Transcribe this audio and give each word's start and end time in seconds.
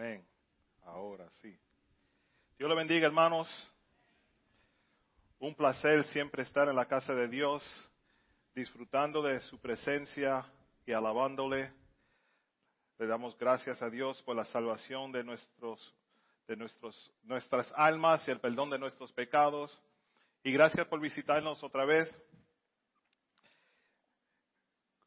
Amén. 0.00 0.26
Ahora 0.84 1.28
sí. 1.42 1.54
Dios 2.56 2.70
le 2.70 2.74
bendiga, 2.74 3.06
hermanos. 3.06 3.46
Un 5.38 5.54
placer 5.54 6.04
siempre 6.04 6.42
estar 6.42 6.70
en 6.70 6.76
la 6.76 6.86
casa 6.86 7.14
de 7.14 7.28
Dios, 7.28 7.62
disfrutando 8.54 9.20
de 9.20 9.40
su 9.40 9.60
presencia 9.60 10.50
y 10.86 10.92
alabándole. 10.92 11.70
Le 12.98 13.06
damos 13.06 13.36
gracias 13.36 13.82
a 13.82 13.90
Dios 13.90 14.22
por 14.22 14.36
la 14.36 14.46
salvación 14.46 15.12
de 15.12 15.22
nuestros 15.22 15.94
de 16.48 16.56
nuestros, 16.56 17.12
nuestras 17.22 17.70
almas 17.76 18.26
y 18.26 18.30
el 18.30 18.40
perdón 18.40 18.70
de 18.70 18.78
nuestros 18.78 19.12
pecados. 19.12 19.78
Y 20.42 20.50
gracias 20.50 20.86
por 20.86 20.98
visitarnos 20.98 21.62
otra 21.62 21.84
vez. 21.84 22.10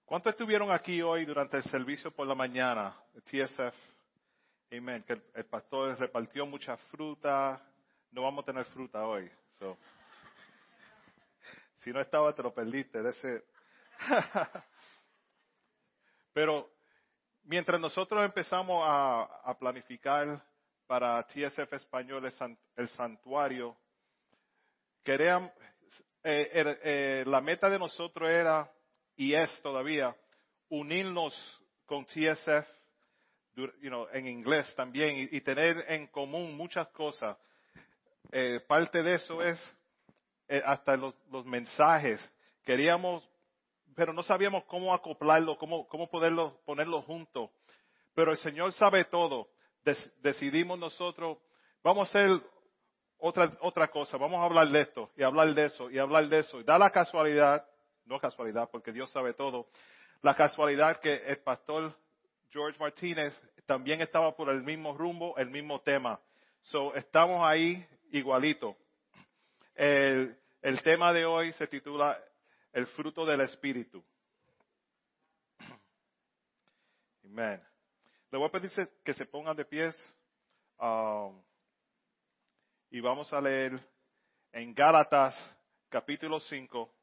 ¿Cuántos 0.05 0.33
estuvieron 0.33 0.71
aquí 0.71 1.01
hoy 1.01 1.25
durante 1.25 1.57
el 1.57 1.63
servicio 1.63 2.11
por 2.11 2.27
la 2.27 2.35
mañana 2.35 2.95
TSF? 3.23 3.92
Amén. 4.75 5.03
Que 5.03 5.21
el, 5.35 5.45
pastor 5.45 5.99
repartió 5.99 6.47
mucha 6.47 6.75
fruta. 6.89 7.61
No 8.09 8.23
vamos 8.23 8.41
a 8.41 8.45
tener 8.47 8.65
fruta 8.65 9.05
hoy. 9.05 9.29
si 11.77 11.91
no 11.91 12.01
estaba, 12.01 12.33
te 12.33 12.41
lo 12.41 12.51
perdiste. 12.51 13.07
ese... 13.07 13.43
Pero 16.33 16.71
mientras 17.43 17.79
nosotros 17.79 18.25
empezamos 18.25 18.83
a 18.83 19.55
planificar 19.59 20.43
para 20.87 21.21
TSF 21.27 21.71
Español 21.73 22.33
el 22.75 22.89
santuario, 22.89 23.77
querían, 25.03 25.53
eh, 26.23 26.79
eh, 26.83 27.23
la 27.27 27.41
meta 27.41 27.69
de 27.69 27.77
nosotros 27.77 28.27
era, 28.27 28.71
y 29.15 29.35
es 29.35 29.61
todavía, 29.61 30.15
unirnos 30.69 31.35
con 31.85 32.05
TSF 32.05 32.82
en 33.55 34.27
inglés 34.27 34.73
también 34.75 35.29
y, 35.31 35.41
tener 35.41 35.85
en 35.87 36.07
común 36.07 36.55
muchas 36.55 36.87
cosas. 36.89 37.37
Eh, 38.31 38.59
parte 38.67 39.03
de 39.03 39.15
eso 39.15 39.41
es 39.41 39.59
hasta 40.65 40.97
los, 40.97 41.15
mensajes. 41.45 42.19
Queríamos, 42.63 43.27
pero 43.95 44.13
no 44.13 44.23
sabíamos 44.23 44.63
cómo 44.65 44.93
acoplarlo, 44.93 45.57
cómo, 45.57 45.87
cómo 45.87 46.09
poderlo 46.09 46.59
ponerlo 46.65 47.01
juntos. 47.01 47.49
Pero 48.15 48.31
el 48.31 48.37
Señor 48.37 48.73
sabe 48.73 49.05
todo 49.05 49.49
decidimos 50.21 50.79
nosotros, 50.79 51.37
vamos 51.83 52.07
a 52.07 52.09
hacer 52.09 52.41
otra, 53.17 53.51
otra 53.61 53.87
cosa, 53.89 54.17
vamos 54.17 54.39
a 54.39 54.45
hablar 54.45 54.69
de 54.69 54.81
esto 54.81 55.11
y 55.15 55.23
hablar 55.23 55.53
de 55.53 55.65
eso 55.65 55.89
y 55.89 55.99
hablar 55.99 56.27
de 56.27 56.39
eso. 56.39 56.59
Y 56.59 56.63
da 56.63 56.77
la 56.77 56.89
casualidad, 56.89 57.65
no 58.05 58.19
casualidad 58.19 58.69
porque 58.71 58.91
Dios 58.91 59.11
sabe 59.11 59.33
todo, 59.33 59.67
la 60.21 60.35
casualidad 60.35 60.99
que 60.99 61.13
el 61.13 61.39
pastor 61.39 61.95
George 62.53 62.77
Martínez 62.79 63.33
también 63.65 63.99
estaba 64.01 64.35
por 64.35 64.47
el 64.49 64.61
mismo 64.61 64.95
rumbo, 64.95 65.35
el 65.37 65.49
mismo 65.49 65.81
tema. 65.81 66.21
So, 66.61 66.93
estamos 66.93 67.43
ahí 67.43 67.83
igualito. 68.11 68.77
El, 69.73 70.37
tema 70.83 71.11
de 71.11 71.25
hoy 71.25 71.51
se 71.53 71.65
titula 71.65 72.15
El 72.71 72.85
fruto 72.87 73.25
del 73.25 73.41
Espíritu. 73.41 74.03
Amén. 77.25 77.59
Le 78.31 78.37
voy 78.37 78.47
a 78.47 78.51
pedir 78.51 78.71
que 79.03 79.15
se 79.15 79.25
pongan 79.25 79.57
de 79.57 79.65
pies 79.65 79.95
um, 80.79 81.41
y 82.91 82.99
vamos 82.99 83.33
a 83.33 83.41
leer 83.41 83.79
en 84.51 84.75
Gálatas 84.75 85.35
capítulo 85.89 86.39
5 86.39 86.93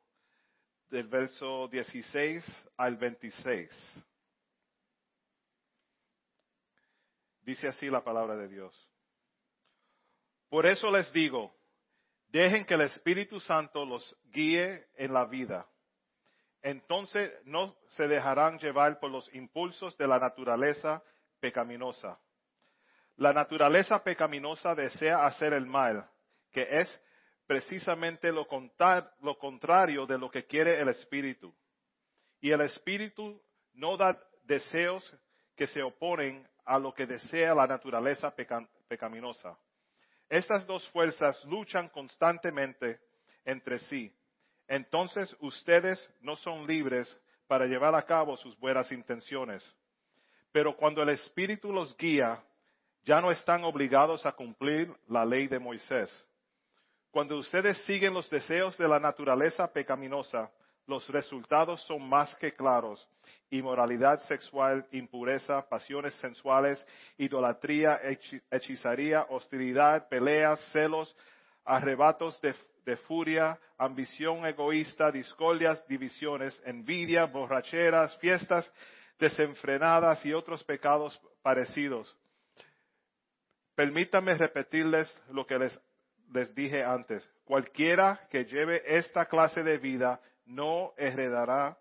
del 0.91 1.09
verso 1.09 1.67
16 1.67 2.45
al 2.77 2.97
26. 2.97 4.06
Dice 7.50 7.69
así 7.69 7.91
la 7.91 8.05
palabra 8.05 8.37
de 8.37 8.49
Dios. 8.49 8.88
Por 10.49 10.66
eso 10.66 10.88
les 10.91 11.12
digo, 11.12 11.53
dejen 12.28 12.65
que 12.65 12.75
el 12.75 12.83
Espíritu 12.83 13.41
Santo 13.41 13.84
los 13.84 14.16
guíe 14.31 14.87
en 14.94 15.12
la 15.12 15.25
vida 15.25 15.66
entonces 16.62 17.33
no 17.44 17.75
se 17.89 18.06
dejarán 18.06 18.59
llevar 18.59 18.99
por 19.00 19.10
los 19.10 19.33
impulsos 19.34 19.97
de 19.97 20.06
la 20.06 20.19
naturaleza 20.19 21.03
pecaminosa. 21.41 22.19
La 23.16 23.33
naturaleza 23.33 24.03
pecaminosa 24.03 24.75
desea 24.75 25.27
hacer 25.27 25.53
el 25.53 25.66
mal, 25.66 26.09
que 26.53 26.66
es 26.71 27.03
precisamente 27.47 28.31
lo, 28.31 28.47
contrario 28.47 30.06
de 30.06 30.19
lo 30.19 30.31
que 30.31 30.47
quiere 30.47 30.81
el 30.81 30.89
espíritu. 30.89 31.55
Y 32.41 32.50
el 32.53 32.60
espíritu 32.62 33.43
no 33.72 33.97
da 33.97 34.19
deseos 34.44 35.16
que 35.56 35.66
se 35.66 35.83
oponen 35.83 36.47
a 36.65 36.78
lo 36.78 36.93
que 36.93 37.06
desea 37.06 37.54
la 37.54 37.66
naturaleza 37.66 38.34
pecaminosa. 38.88 39.56
Estas 40.28 40.66
dos 40.66 40.88
fuerzas 40.91 41.44
luchan 41.44 41.88
constantemente 41.88 43.00
entre 43.44 43.78
sí. 43.81 44.12
Entonces 44.69 45.37
ustedes 45.41 46.09
no 46.21 46.37
son 46.37 46.66
libres 46.66 47.19
para 47.48 47.66
llevar 47.66 47.94
a 47.97 48.04
cabo 48.04 48.37
sus 48.37 48.56
buenas 48.59 48.93
intenciones. 48.93 49.65
Pero 50.53 50.76
cuando 50.76 51.03
el 51.03 51.09
Espíritu 51.09 51.72
los 51.72 51.97
guía, 51.97 52.43
ya 53.04 53.21
no 53.21 53.31
están 53.32 53.65
obligados 53.65 54.25
a 54.27 54.32
cumplir 54.32 54.94
la 55.09 55.25
ley 55.25 55.48
de 55.48 55.59
Moisés. 55.59 56.10
Cuando 57.10 57.38
ustedes 57.38 57.78
siguen 57.84 58.15
los 58.15 58.31
deseos 58.31 58.78
de 58.78 58.87
la 58.87 59.00
naturaleza 59.00 59.72
pecaminosa, 59.72 60.50
los 60.91 61.09
resultados 61.09 61.81
son 61.87 62.06
más 62.06 62.34
que 62.34 62.53
claros. 62.53 63.09
Inmoralidad 63.49 64.21
sexual, 64.25 64.87
impureza, 64.91 65.67
pasiones 65.69 66.15
sensuales, 66.17 66.84
idolatría, 67.17 68.01
hechizaría, 68.51 69.25
hostilidad, 69.31 70.09
peleas, 70.09 70.61
celos, 70.73 71.17
arrebatos 71.65 72.41
de, 72.43 72.55
de 72.84 72.97
furia, 72.97 73.59
ambición 73.78 74.45
egoísta, 74.45 75.11
discordias, 75.11 75.87
divisiones, 75.87 76.61
envidia, 76.67 77.25
borracheras, 77.25 78.17
fiestas 78.19 78.71
desenfrenadas 79.19 80.25
y 80.27 80.33
otros 80.33 80.65
pecados 80.65 81.21
parecidos. 81.43 82.17
Permítanme 83.77 84.34
repetirles 84.34 85.09
lo 85.31 85.47
que 85.47 85.59
les, 85.59 85.81
les 86.33 86.55
dije 86.55 86.83
antes. 86.83 87.27
Cualquiera 87.45 88.27
que 88.31 88.45
lleve 88.45 88.83
esta 88.87 89.27
clase 89.27 89.62
de 89.62 89.78
vida 89.78 90.21
no 90.50 90.93
heredará 90.97 91.78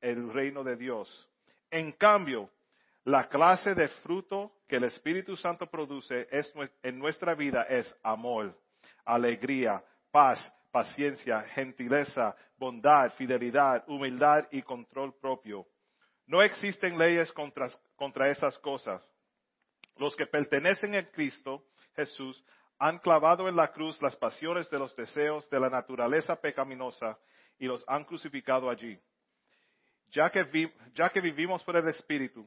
el 0.00 0.32
reino 0.32 0.62
de 0.62 0.76
Dios. 0.76 1.28
En 1.70 1.92
cambio, 1.92 2.50
la 3.04 3.28
clase 3.28 3.74
de 3.74 3.88
fruto 3.88 4.52
que 4.68 4.76
el 4.76 4.84
Espíritu 4.84 5.36
Santo 5.36 5.66
produce 5.66 6.28
en 6.82 6.98
nuestra 6.98 7.34
vida 7.34 7.62
es 7.62 7.94
amor, 8.02 8.56
alegría, 9.04 9.82
paz, 10.10 10.52
paciencia, 10.70 11.42
gentileza, 11.42 12.34
bondad, 12.56 13.12
fidelidad, 13.12 13.84
humildad 13.88 14.46
y 14.50 14.62
control 14.62 15.14
propio. 15.20 15.66
No 16.26 16.42
existen 16.42 16.98
leyes 16.98 17.32
contra, 17.32 17.68
contra 17.96 18.28
esas 18.28 18.58
cosas. 18.58 19.02
Los 19.96 20.14
que 20.16 20.26
pertenecen 20.26 20.94
a 20.94 21.04
Cristo 21.10 21.64
Jesús 21.94 22.44
han 22.78 22.98
clavado 22.98 23.48
en 23.48 23.56
la 23.56 23.72
cruz 23.72 24.00
las 24.02 24.16
pasiones 24.16 24.68
de 24.70 24.78
los 24.78 24.94
deseos 24.94 25.48
de 25.48 25.60
la 25.60 25.70
naturaleza 25.70 26.36
pecaminosa 26.40 27.18
y 27.58 27.66
los 27.66 27.84
han 27.86 28.04
crucificado 28.04 28.68
allí. 28.70 28.98
Ya 30.10 30.30
que, 30.30 30.72
ya 30.94 31.08
que 31.10 31.20
vivimos 31.20 31.62
por 31.64 31.76
el 31.76 31.88
Espíritu, 31.88 32.46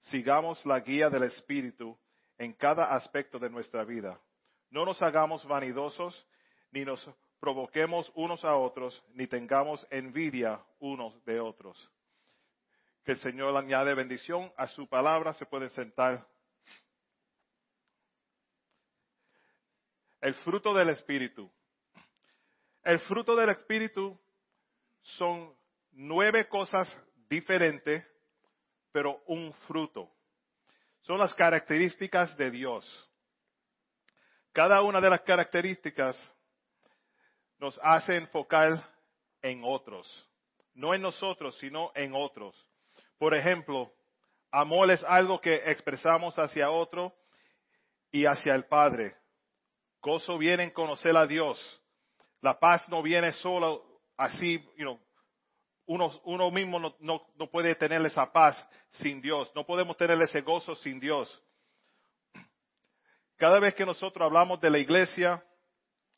sigamos 0.00 0.64
la 0.66 0.80
guía 0.80 1.10
del 1.10 1.24
Espíritu 1.24 1.98
en 2.38 2.52
cada 2.52 2.94
aspecto 2.94 3.38
de 3.38 3.50
nuestra 3.50 3.84
vida. 3.84 4.20
No 4.70 4.84
nos 4.84 5.02
hagamos 5.02 5.44
vanidosos, 5.46 6.26
ni 6.70 6.84
nos 6.84 7.08
provoquemos 7.40 8.10
unos 8.14 8.44
a 8.44 8.56
otros, 8.56 9.02
ni 9.14 9.26
tengamos 9.26 9.86
envidia 9.90 10.60
unos 10.78 11.22
de 11.24 11.40
otros 11.40 11.90
que 13.04 13.12
el 13.12 13.18
Señor 13.18 13.56
añade 13.56 13.94
bendición 13.94 14.52
a 14.56 14.66
su 14.68 14.88
palabra, 14.88 15.32
se 15.32 15.46
pueden 15.46 15.70
sentar. 15.70 16.26
El 20.20 20.34
fruto 20.36 20.72
del 20.72 20.90
Espíritu. 20.90 21.50
El 22.84 23.00
fruto 23.00 23.34
del 23.34 23.50
Espíritu 23.50 24.20
son 25.02 25.54
nueve 25.92 26.48
cosas 26.48 26.88
diferentes, 27.28 28.04
pero 28.92 29.22
un 29.26 29.52
fruto. 29.66 30.10
Son 31.02 31.18
las 31.18 31.34
características 31.34 32.36
de 32.36 32.50
Dios. 32.50 33.10
Cada 34.52 34.82
una 34.82 35.00
de 35.00 35.10
las 35.10 35.22
características 35.22 36.16
nos 37.58 37.78
hace 37.82 38.16
enfocar 38.16 38.82
en 39.40 39.62
otros. 39.64 40.06
No 40.74 40.94
en 40.94 41.02
nosotros, 41.02 41.56
sino 41.58 41.90
en 41.94 42.14
otros. 42.14 42.54
Por 43.18 43.34
ejemplo, 43.34 43.92
amor 44.50 44.90
es 44.90 45.02
algo 45.04 45.40
que 45.40 45.54
expresamos 45.70 46.38
hacia 46.38 46.70
otro 46.70 47.14
y 48.10 48.26
hacia 48.26 48.54
el 48.54 48.64
Padre. 48.66 49.16
Gozo 50.00 50.38
viene 50.38 50.64
en 50.64 50.70
conocer 50.70 51.16
a 51.16 51.26
Dios. 51.26 51.58
La 52.40 52.58
paz 52.58 52.88
no 52.88 53.02
viene 53.02 53.32
solo 53.34 53.91
así, 54.24 54.64
you 54.76 54.98
uno, 55.86 56.50
mismo 56.50 56.78
no, 56.78 56.94
no, 57.00 57.50
puede 57.50 57.74
tener 57.74 58.04
esa 58.06 58.32
paz 58.32 58.56
sin 59.02 59.20
Dios. 59.20 59.50
No 59.54 59.66
podemos 59.66 59.96
tener 59.96 60.20
ese 60.22 60.40
gozo 60.40 60.74
sin 60.76 61.00
Dios. 61.00 61.42
Cada 63.36 63.58
vez 63.58 63.74
que 63.74 63.84
nosotros 63.84 64.24
hablamos 64.24 64.60
de 64.60 64.70
la 64.70 64.78
iglesia, 64.78 65.44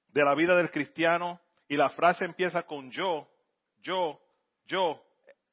de 0.08 0.22
la 0.22 0.34
vida 0.34 0.54
del 0.54 0.70
cristiano, 0.70 1.40
y 1.66 1.76
la 1.76 1.90
frase 1.90 2.24
empieza 2.24 2.62
con 2.62 2.90
yo, 2.90 3.26
yo, 3.78 4.20
yo, 4.66 5.02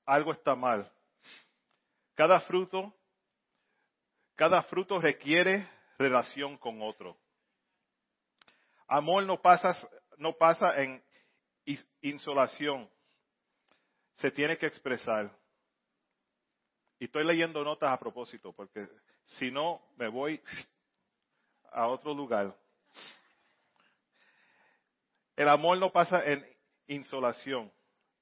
algo 0.06 0.34
está 0.34 0.56
mal. 0.56 0.92
Cada 2.16 2.42
fruto, 2.42 2.94
cada 4.36 4.62
fruto 4.64 5.00
requiere 5.00 5.68
relación 5.98 6.58
con 6.58 6.82
otro. 6.82 7.18
Amor 8.88 9.24
no 9.24 9.42
pasa, 9.42 9.74
no 10.18 10.34
pasa 10.34 10.82
en 10.82 11.02
insolación. 12.02 12.90
Se 14.16 14.32
tiene 14.32 14.58
que 14.58 14.68
expresar. 14.68 15.32
Y 17.00 17.06
estoy 17.06 17.26
leyendo 17.26 17.64
notas 17.64 17.92
a 17.92 18.00
propósito, 18.00 18.54
porque 18.54 18.88
si 19.26 19.50
no, 19.50 19.82
me 19.98 20.08
voy 20.08 20.42
a 21.72 21.88
otro 21.88 22.14
lugar. 22.14 22.56
El 25.36 25.50
amor 25.50 25.78
no 25.80 25.92
pasa 25.92 26.24
en 26.24 26.46
insolación, 26.88 27.72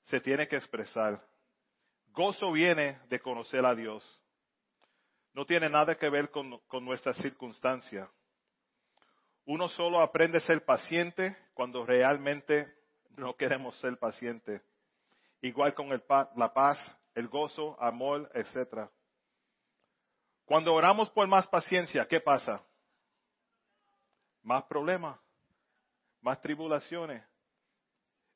se 0.03 0.21
tiene 0.21 0.47
que 0.47 0.55
expresar. 0.55 1.21
Gozo 2.11 2.51
viene 2.51 2.99
de 3.09 3.19
conocer 3.19 3.65
a 3.65 3.75
Dios. 3.75 4.03
No 5.33 5.45
tiene 5.45 5.69
nada 5.69 5.95
que 5.95 6.09
ver 6.09 6.29
con, 6.31 6.59
con 6.67 6.85
nuestras 6.85 7.17
circunstancias. 7.17 8.09
Uno 9.45 9.67
solo 9.67 9.99
aprende 10.01 10.37
a 10.37 10.41
ser 10.41 10.63
paciente 10.63 11.35
cuando 11.53 11.85
realmente 11.85 12.78
no 13.19 13.35
queremos 13.35 13.77
ser 13.79 13.97
pacientes. 13.97 14.61
Igual 15.41 15.73
con 15.73 15.91
el, 15.91 16.03
la 16.35 16.53
paz, 16.53 16.77
el 17.13 17.27
gozo, 17.27 17.81
amor, 17.81 18.29
etc. 18.33 18.89
Cuando 20.45 20.73
oramos 20.73 21.09
por 21.11 21.27
más 21.27 21.47
paciencia, 21.47 22.07
¿qué 22.07 22.19
pasa? 22.19 22.61
Más 24.41 24.63
problemas, 24.65 25.19
más 26.21 26.41
tribulaciones. 26.41 27.23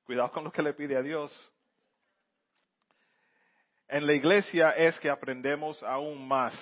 Cuidado 0.03 0.31
con 0.31 0.43
lo 0.43 0.51
que 0.51 0.61
le 0.61 0.73
pide 0.73 0.97
a 0.97 1.01
Dios. 1.01 1.31
En 3.87 4.05
la 4.05 4.13
iglesia 4.13 4.69
es 4.71 4.99
que 4.99 5.09
aprendemos 5.09 5.81
aún 5.83 6.27
más, 6.27 6.53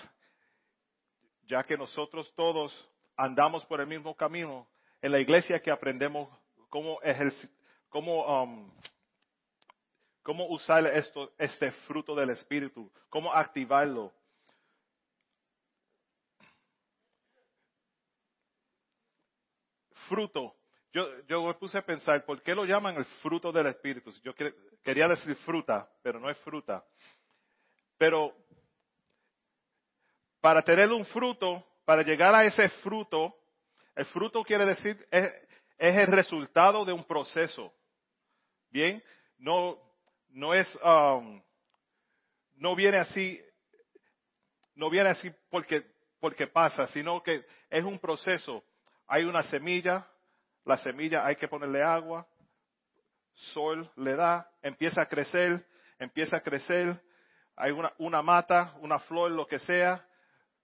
ya 1.47 1.63
que 1.63 1.77
nosotros 1.77 2.31
todos 2.35 2.89
andamos 3.15 3.65
por 3.65 3.81
el 3.81 3.87
mismo 3.87 4.15
camino. 4.15 4.67
En 5.01 5.11
la 5.11 5.19
iglesia 5.19 5.61
que 5.61 5.71
aprendemos 5.71 6.29
cómo, 6.69 6.99
cómo 7.91 8.43
um, 8.43 8.71
cómo 10.23 10.47
usar 10.47 10.85
esto, 10.87 11.33
este 11.37 11.71
fruto 11.71 12.15
del 12.15 12.31
Espíritu, 12.31 12.91
cómo 13.09 13.33
activarlo. 13.33 14.13
Fruto. 20.07 20.55
Yo, 20.93 21.07
yo 21.27 21.43
me 21.43 21.53
puse 21.53 21.77
a 21.77 21.85
pensar, 21.85 22.25
¿por 22.25 22.41
qué 22.41 22.53
lo 22.53 22.65
llaman 22.65 22.97
el 22.97 23.05
fruto 23.21 23.51
del 23.51 23.67
Espíritu? 23.67 24.11
Yo 24.23 24.33
quería 24.83 25.07
decir 25.07 25.35
fruta, 25.37 25.89
pero 26.01 26.19
no 26.19 26.29
es 26.29 26.37
fruta. 26.39 26.83
Pero 27.97 28.35
para 30.41 30.61
tener 30.61 30.91
un 30.91 31.05
fruto, 31.05 31.63
para 31.85 32.01
llegar 32.03 32.35
a 32.35 32.43
ese 32.43 32.67
fruto, 32.81 33.33
el 33.95 34.05
fruto 34.07 34.43
quiere 34.43 34.65
decir, 34.65 35.07
es, 35.11 35.31
es 35.77 35.95
el 35.95 36.07
resultado 36.07 36.83
de 36.83 36.91
un 36.91 37.05
proceso. 37.05 37.73
Bien, 38.71 39.03
no, 39.37 39.77
no 40.29 40.53
es, 40.53 40.67
um, 40.83 41.41
no 42.55 42.75
viene 42.75 42.97
así, 42.97 43.41
no 44.75 44.89
viene 44.89 45.09
así 45.09 45.29
porque, 45.49 45.83
porque 46.19 46.47
pasa, 46.47 46.87
sino 46.87 47.21
que 47.21 47.45
es 47.69 47.83
un 47.83 47.99
proceso. 47.99 48.63
Hay 49.07 49.25
una 49.25 49.43
semilla, 49.43 50.07
la 50.63 50.77
semilla 50.77 51.25
hay 51.25 51.35
que 51.35 51.49
ponerle 51.49 51.83
agua, 51.83 52.25
sol 53.53 53.91
le 53.97 54.15
da, 54.15 54.49
empieza 54.61 55.01
a 55.01 55.07
crecer, 55.07 55.67
empieza 55.99 56.37
a 56.37 56.41
crecer, 56.41 57.01
hay 57.57 57.71
una, 57.71 57.91
una 57.97 58.21
mata, 58.21 58.73
una 58.79 58.99
flor, 58.99 59.31
lo 59.31 59.45
que 59.47 59.59
sea. 59.59 60.07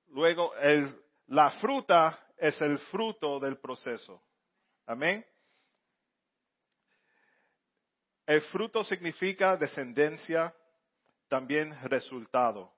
Luego 0.08 0.56
el, 0.56 0.96
la 1.28 1.52
fruta 1.60 2.18
es 2.38 2.60
el 2.62 2.80
fruto 2.80 3.40
del 3.40 3.58
proceso. 3.58 4.24
Amén. 4.86 5.26
El 8.28 8.42
fruto 8.42 8.84
significa 8.84 9.56
descendencia, 9.56 10.54
también 11.30 11.74
resultado. 11.84 12.74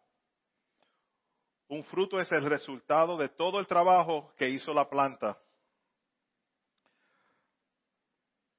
Un 1.67 1.83
fruto 1.85 2.19
es 2.19 2.31
el 2.31 2.45
resultado 2.45 3.17
de 3.17 3.29
todo 3.29 3.59
el 3.59 3.65
trabajo 3.65 4.31
que 4.37 4.47
hizo 4.47 4.71
la 4.75 4.87
planta. 4.87 5.41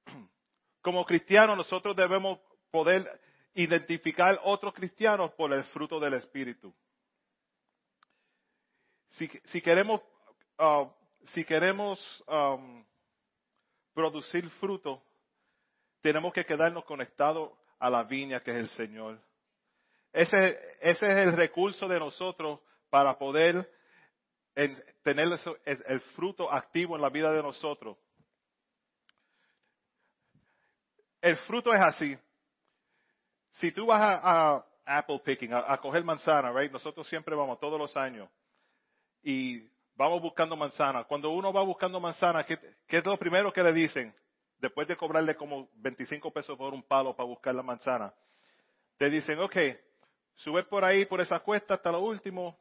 Como 0.81 1.05
cristianos 1.05 1.55
nosotros 1.55 1.95
debemos 1.95 2.39
poder 2.69 3.21
identificar 3.53 4.41
otros 4.43 4.73
cristianos 4.73 5.31
por 5.31 5.53
el 5.53 5.63
fruto 5.65 5.97
del 5.97 6.15
Espíritu. 6.15 6.75
Si, 9.11 9.61
queremos, 9.61 10.01
uh, 10.59 10.89
si 11.27 11.45
queremos 11.45 11.99
producir 13.93 14.49
fruto, 14.51 15.01
tenemos 16.01 16.33
que 16.33 16.45
quedarnos 16.45 16.85
conectados 16.85 17.51
a 17.79 17.89
la 17.89 18.03
viña 18.03 18.41
que 18.41 18.51
es 18.51 18.57
el 18.57 18.69
Señor. 18.69 19.19
Ese, 20.13 20.59
ese 20.81 21.05
es 21.05 21.27
el 21.27 21.33
recurso 21.33 21.87
de 21.87 21.99
nosotros 21.99 22.59
para 22.89 23.17
poder 23.17 23.69
tener 25.03 25.27
el, 25.65 26.01
fruto 26.15 26.51
activo 26.51 26.95
en 26.95 27.01
la 27.01 27.09
vida 27.09 27.31
de 27.31 27.41
nosotros. 27.41 27.97
El 31.21 31.37
fruto 31.37 31.73
es 31.73 31.81
así. 31.81 32.17
Si 33.51 33.71
tú 33.71 33.85
vas 33.85 34.19
a, 34.23 34.65
apple 34.85 35.21
picking, 35.23 35.53
a, 35.53 35.77
coger 35.77 36.03
manzana, 36.03 36.51
right? 36.51 36.71
Nosotros 36.71 37.07
siempre 37.07 37.35
vamos 37.35 37.59
todos 37.59 37.79
los 37.79 37.95
años 37.95 38.29
y 39.23 39.61
vamos 39.95 40.21
buscando 40.21 40.57
manzana. 40.57 41.05
Cuando 41.05 41.29
uno 41.29 41.53
va 41.53 41.61
buscando 41.61 41.99
manzana, 41.99 42.43
¿qué, 42.43 42.57
¿qué, 42.87 42.97
es 42.97 43.05
lo 43.05 43.17
primero 43.17 43.53
que 43.53 43.63
le 43.63 43.71
dicen? 43.71 44.13
Después 44.61 44.87
de 44.87 44.95
cobrarle 44.95 45.35
como 45.35 45.69
25 45.73 46.31
pesos 46.31 46.55
por 46.57 46.73
un 46.73 46.83
palo 46.83 47.15
para 47.15 47.27
buscar 47.27 47.53
la 47.55 47.63
manzana, 47.63 48.13
te 48.97 49.09
dicen, 49.09 49.39
ok, 49.39 49.57
sube 50.35 50.63
por 50.63 50.85
ahí, 50.85 51.05
por 51.05 51.19
esa 51.19 51.39
cuesta 51.39 51.73
hasta 51.73 51.91
lo 51.91 52.01
último, 52.01 52.57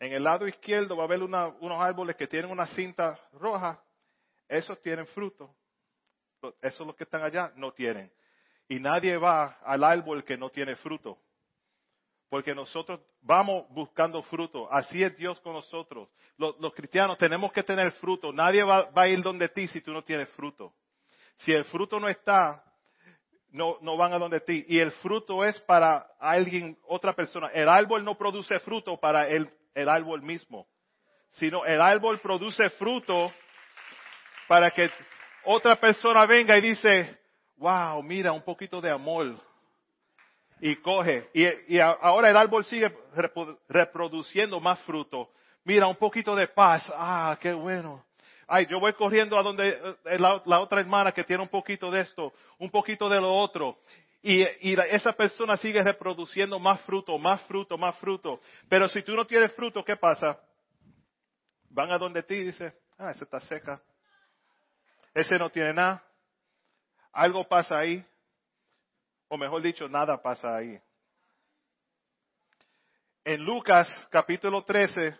en 0.00 0.14
el 0.14 0.24
lado 0.24 0.48
izquierdo 0.48 0.96
va 0.96 1.04
a 1.04 1.06
haber 1.06 1.22
unos 1.22 1.80
árboles 1.80 2.16
que 2.16 2.26
tienen 2.26 2.50
una 2.50 2.66
cinta 2.68 3.20
roja, 3.34 3.80
esos 4.48 4.80
tienen 4.80 5.06
fruto, 5.08 5.54
esos 6.62 6.86
los 6.86 6.96
que 6.96 7.04
están 7.04 7.22
allá 7.22 7.52
no 7.54 7.72
tienen. 7.72 8.10
Y 8.68 8.80
nadie 8.80 9.16
va 9.18 9.58
al 9.62 9.84
árbol 9.84 10.24
que 10.24 10.36
no 10.36 10.48
tiene 10.50 10.74
fruto. 10.76 11.18
Porque 12.30 12.54
nosotros 12.54 13.00
vamos 13.20 13.66
buscando 13.68 14.22
fruto. 14.22 14.72
Así 14.72 15.02
es 15.02 15.14
Dios 15.18 15.38
con 15.40 15.52
nosotros. 15.52 16.08
Los, 16.38 16.72
cristianos 16.72 17.18
tenemos 17.18 17.52
que 17.52 17.62
tener 17.62 17.92
fruto. 17.92 18.32
Nadie 18.32 18.62
va, 18.62 18.90
va, 18.90 19.02
a 19.02 19.08
ir 19.08 19.22
donde 19.22 19.50
ti 19.50 19.68
si 19.68 19.82
tú 19.82 19.92
no 19.92 20.02
tienes 20.02 20.28
fruto. 20.30 20.72
Si 21.38 21.52
el 21.52 21.64
fruto 21.64 21.98
no 21.98 22.08
está, 22.08 22.62
no, 23.50 23.76
no 23.80 23.96
van 23.96 24.12
a 24.12 24.18
donde 24.18 24.40
ti. 24.40 24.64
Y 24.68 24.78
el 24.78 24.90
fruto 24.92 25.44
es 25.44 25.60
para 25.62 26.06
alguien, 26.18 26.78
otra 26.86 27.14
persona. 27.14 27.48
El 27.48 27.68
árbol 27.68 28.04
no 28.04 28.16
produce 28.16 28.58
fruto 28.60 28.98
para 28.98 29.28
el, 29.28 29.50
el 29.74 29.88
árbol 29.88 30.22
mismo, 30.22 30.66
sino 31.30 31.64
el 31.64 31.80
árbol 31.80 32.18
produce 32.20 32.70
fruto 32.70 33.32
para 34.48 34.70
que 34.70 34.90
otra 35.44 35.76
persona 35.76 36.26
venga 36.26 36.56
y 36.58 36.60
dice, 36.60 37.18
wow, 37.56 38.02
mira, 38.02 38.32
un 38.32 38.42
poquito 38.42 38.80
de 38.80 38.90
amor. 38.90 39.36
Y 40.60 40.76
coge. 40.76 41.28
Y, 41.34 41.74
y 41.74 41.80
ahora 41.80 42.30
el 42.30 42.36
árbol 42.36 42.64
sigue 42.64 42.86
reproduciendo 43.68 44.60
más 44.60 44.78
fruto. 44.82 45.30
Mira, 45.64 45.88
un 45.88 45.96
poquito 45.96 46.36
de 46.36 46.46
paz. 46.46 46.84
Ah, 46.94 47.36
qué 47.40 47.52
bueno 47.52 48.04
ay, 48.46 48.66
yo 48.66 48.80
voy 48.80 48.92
corriendo 48.94 49.38
a 49.38 49.42
donde 49.42 49.68
eh, 50.04 50.18
la, 50.18 50.60
otra 50.60 50.80
hermana 50.80 51.12
que 51.12 51.24
tiene 51.24 51.42
un 51.42 51.48
poquito 51.48 51.90
de 51.90 52.00
esto, 52.00 52.32
un 52.58 52.70
poquito 52.70 53.08
de 53.08 53.20
lo 53.20 53.32
otro. 53.32 53.78
Y, 54.22 54.42
esa 54.42 55.12
persona 55.12 55.56
sigue 55.56 55.82
reproduciendo 55.82 56.58
más 56.58 56.80
fruto, 56.82 57.18
más 57.18 57.42
fruto, 57.42 57.76
más 57.76 57.96
fruto. 57.98 58.40
Pero 58.68 58.88
si 58.88 59.02
tú 59.02 59.16
no 59.16 59.26
tienes 59.26 59.52
fruto, 59.54 59.84
¿qué 59.84 59.96
pasa? 59.96 60.38
Van 61.70 61.92
a 61.92 61.98
donde 61.98 62.22
ti 62.22 62.34
y 62.34 62.44
dicen, 62.44 62.72
ah, 62.98 63.10
ese 63.10 63.24
está 63.24 63.40
seca. 63.40 63.82
Ese 65.12 65.34
no 65.36 65.50
tiene 65.50 65.72
nada. 65.74 66.04
Algo 67.12 67.48
pasa 67.48 67.78
ahí. 67.78 68.04
O 69.28 69.36
mejor 69.36 69.62
dicho, 69.62 69.88
nada 69.88 70.22
pasa 70.22 70.56
ahí. 70.56 70.78
En 73.24 73.44
Lucas 73.44 73.88
capítulo 74.10 74.64
13, 74.64 75.16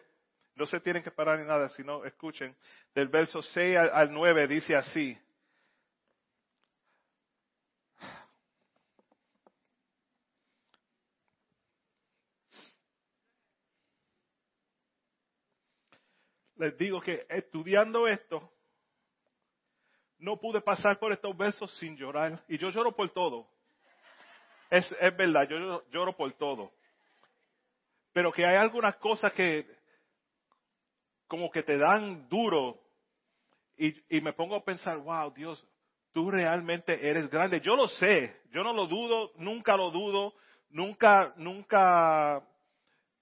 no 0.55 0.67
se 0.67 0.81
tienen 0.81 1.03
que 1.03 1.11
parar 1.11 1.39
ni 1.39 1.47
nada, 1.47 1.69
sino 1.71 2.05
escuchen. 2.05 2.57
Del 2.95 3.09
verso 3.09 3.43
6 3.43 3.77
al 3.77 4.13
9 4.13 4.47
dice 4.49 4.75
así. 4.75 5.19
les 16.63 16.79
digo 16.79 17.01
que 17.01 17.27
estudiando 17.29 18.07
esto, 18.07 18.53
no 20.19 20.37
pude 20.37 20.61
pasar 20.61 20.97
por 21.01 21.13
estos 21.13 21.37
versos 21.37 21.77
sin 21.79 21.97
llorar. 21.97 22.41
Y 22.47 22.57
yo 22.57 22.71
lloro 22.71 22.95
por 22.95 23.11
todo. 23.11 23.49
Es, 24.71 24.91
es 25.01 25.17
verdad, 25.17 25.49
yo 25.49 25.83
lloro 25.91 26.17
por 26.17 26.33
todo. 26.35 26.73
Pero 28.13 28.33
que 28.33 28.47
hay 28.47 28.55
algunas 28.55 28.95
cosas 28.97 29.33
que 29.33 29.67
como 31.33 31.51
que 31.51 31.63
te 31.63 31.79
dan 31.79 32.29
duro 32.29 32.79
y, 33.79 34.19
y 34.19 34.21
me 34.21 34.35
pongo 34.35 34.55
a 34.55 34.63
pensar, 34.63 34.99
wow, 34.99 35.33
Dios, 35.33 35.67
tú 36.13 36.31
realmente 36.31 37.09
eres 37.09 37.31
grande. 37.31 37.59
Yo 37.63 37.75
lo 37.75 37.89
sé, 37.89 38.43
yo 38.51 38.63
no 38.63 38.75
lo 38.75 38.87
dudo, 38.87 39.33
nunca 39.37 39.75
lo 39.75 39.91
dudo, 39.91 40.35
nunca, 40.69 41.33
nunca, 41.37 42.43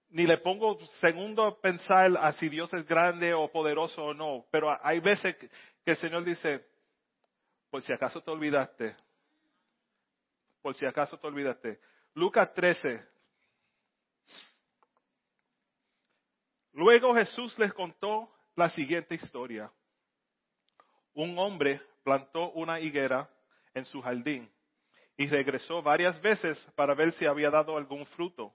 ni 0.08 0.26
le 0.26 0.38
pongo 0.38 0.84
segundo 1.00 1.44
a 1.44 1.60
pensar 1.60 2.10
a 2.18 2.32
si 2.32 2.48
Dios 2.48 2.74
es 2.74 2.84
grande 2.84 3.32
o 3.32 3.46
poderoso 3.46 4.06
o 4.06 4.12
no. 4.12 4.44
Pero 4.50 4.76
hay 4.84 4.98
veces 4.98 5.36
que 5.36 5.92
el 5.92 5.96
Señor 5.96 6.24
dice, 6.24 6.66
por 7.70 7.80
si 7.84 7.92
acaso 7.92 8.20
te 8.20 8.30
olvidaste, 8.32 8.96
por 10.62 10.74
si 10.74 10.84
acaso 10.84 11.16
te 11.16 11.28
olvidaste. 11.28 11.78
Lucas 12.14 12.52
13, 12.54 13.06
Luego 16.72 17.14
Jesús 17.14 17.58
les 17.58 17.72
contó 17.72 18.30
la 18.54 18.70
siguiente 18.70 19.14
historia. 19.14 19.70
Un 21.14 21.38
hombre 21.38 21.80
plantó 22.04 22.50
una 22.52 22.80
higuera 22.80 23.28
en 23.74 23.84
su 23.84 24.00
jardín 24.00 24.50
y 25.16 25.26
regresó 25.26 25.82
varias 25.82 26.20
veces 26.20 26.58
para 26.74 26.94
ver 26.94 27.12
si 27.12 27.26
había 27.26 27.50
dado 27.50 27.76
algún 27.76 28.06
fruto, 28.06 28.54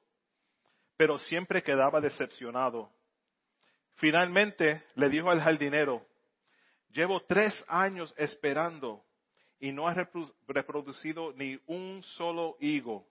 pero 0.98 1.18
siempre 1.20 1.62
quedaba 1.62 2.02
decepcionado. 2.02 2.90
Finalmente 3.96 4.84
le 4.96 5.10
dijo 5.10 5.30
al 5.30 5.42
jardinero, 5.42 6.06
llevo 6.90 7.22
tres 7.22 7.54
años 7.68 8.14
esperando 8.18 9.04
y 9.60 9.72
no 9.72 9.88
ha 9.88 9.94
reproducido 10.48 11.34
ni 11.34 11.60
un 11.68 12.02
solo 12.04 12.58
higo. 12.60 13.06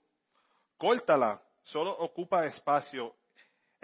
Córtala, 0.76 1.42
solo 1.62 1.92
ocupa 1.99 2.46
espacio 2.46 3.14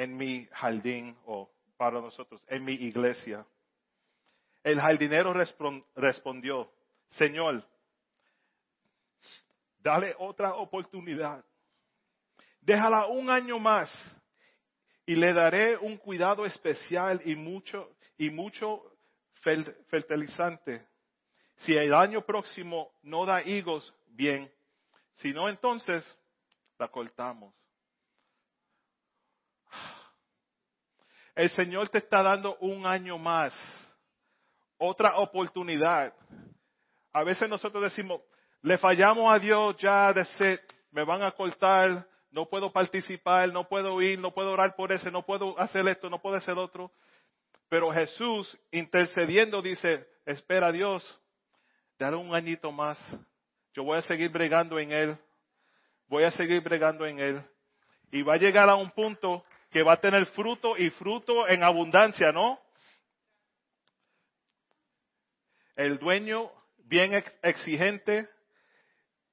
en 0.00 0.16
mi 0.16 0.46
jardín 0.52 1.14
o 1.26 1.50
para 1.76 2.00
nosotros, 2.00 2.42
en 2.48 2.64
mi 2.64 2.72
iglesia. 2.72 3.46
El 4.62 4.80
jardinero 4.80 5.34
respondió, 5.94 6.72
Señor, 7.10 7.62
dale 9.78 10.14
otra 10.18 10.54
oportunidad. 10.54 11.44
Déjala 12.62 13.08
un 13.08 13.28
año 13.28 13.58
más 13.58 13.90
y 15.04 15.16
le 15.16 15.34
daré 15.34 15.76
un 15.76 15.98
cuidado 15.98 16.46
especial 16.46 17.20
y 17.26 17.36
mucho, 17.36 17.94
y 18.16 18.30
mucho 18.30 18.82
fertilizante. 19.88 20.86
Si 21.58 21.76
el 21.76 21.92
año 21.92 22.22
próximo 22.24 22.90
no 23.02 23.26
da 23.26 23.42
higos, 23.42 23.94
bien. 24.06 24.50
Si 25.16 25.34
no, 25.34 25.46
entonces 25.46 26.02
la 26.78 26.88
cortamos. 26.88 27.59
El 31.40 31.48
Señor 31.52 31.88
te 31.88 31.96
está 31.96 32.22
dando 32.22 32.56
un 32.56 32.84
año 32.84 33.16
más, 33.16 33.54
otra 34.76 35.16
oportunidad. 35.16 36.12
A 37.14 37.24
veces 37.24 37.48
nosotros 37.48 37.82
decimos, 37.82 38.20
le 38.60 38.76
fallamos 38.76 39.32
a 39.32 39.38
Dios 39.38 39.74
ya 39.78 40.12
de 40.12 40.22
ser, 40.36 40.60
me 40.90 41.02
van 41.02 41.22
a 41.22 41.30
cortar, 41.30 42.06
no 42.30 42.44
puedo 42.44 42.70
participar, 42.70 43.50
no 43.54 43.66
puedo 43.66 44.02
ir, 44.02 44.18
no 44.18 44.34
puedo 44.34 44.52
orar 44.52 44.76
por 44.76 44.92
ese, 44.92 45.10
no 45.10 45.24
puedo 45.24 45.58
hacer 45.58 45.88
esto, 45.88 46.10
no 46.10 46.20
puedo 46.20 46.36
hacer 46.36 46.58
otro. 46.58 46.92
Pero 47.70 47.90
Jesús 47.90 48.58
intercediendo 48.70 49.62
dice, 49.62 50.06
espera 50.26 50.70
Dios, 50.70 51.22
dale 51.98 52.18
un 52.18 52.34
añito 52.34 52.70
más. 52.70 52.98
Yo 53.72 53.82
voy 53.82 53.96
a 53.96 54.02
seguir 54.02 54.28
bregando 54.28 54.78
en 54.78 54.92
Él. 54.92 55.18
Voy 56.06 56.24
a 56.24 56.32
seguir 56.32 56.60
bregando 56.60 57.06
en 57.06 57.18
Él. 57.18 57.42
Y 58.12 58.20
va 58.20 58.34
a 58.34 58.36
llegar 58.36 58.68
a 58.68 58.74
un 58.74 58.90
punto 58.90 59.42
que 59.70 59.82
va 59.82 59.94
a 59.94 60.00
tener 60.00 60.26
fruto 60.26 60.76
y 60.76 60.90
fruto 60.90 61.48
en 61.48 61.62
abundancia, 61.62 62.32
¿no? 62.32 62.60
El 65.76 65.98
dueño 65.98 66.50
bien 66.78 67.12
exigente, 67.42 68.28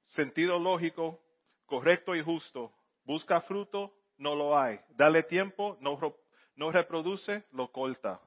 sentido 0.06 0.60
lógico, 0.60 1.20
correcto 1.66 2.16
y 2.16 2.24
justo, 2.24 2.72
busca 3.04 3.42
fruto, 3.42 3.94
no 4.18 4.36
lo 4.36 4.58
hay. 4.58 4.80
Dale 4.90 5.24
tiempo, 5.24 5.78
no, 5.82 6.72
reproduce, 6.72 7.44
lo 7.52 7.72
corta. 7.72 8.22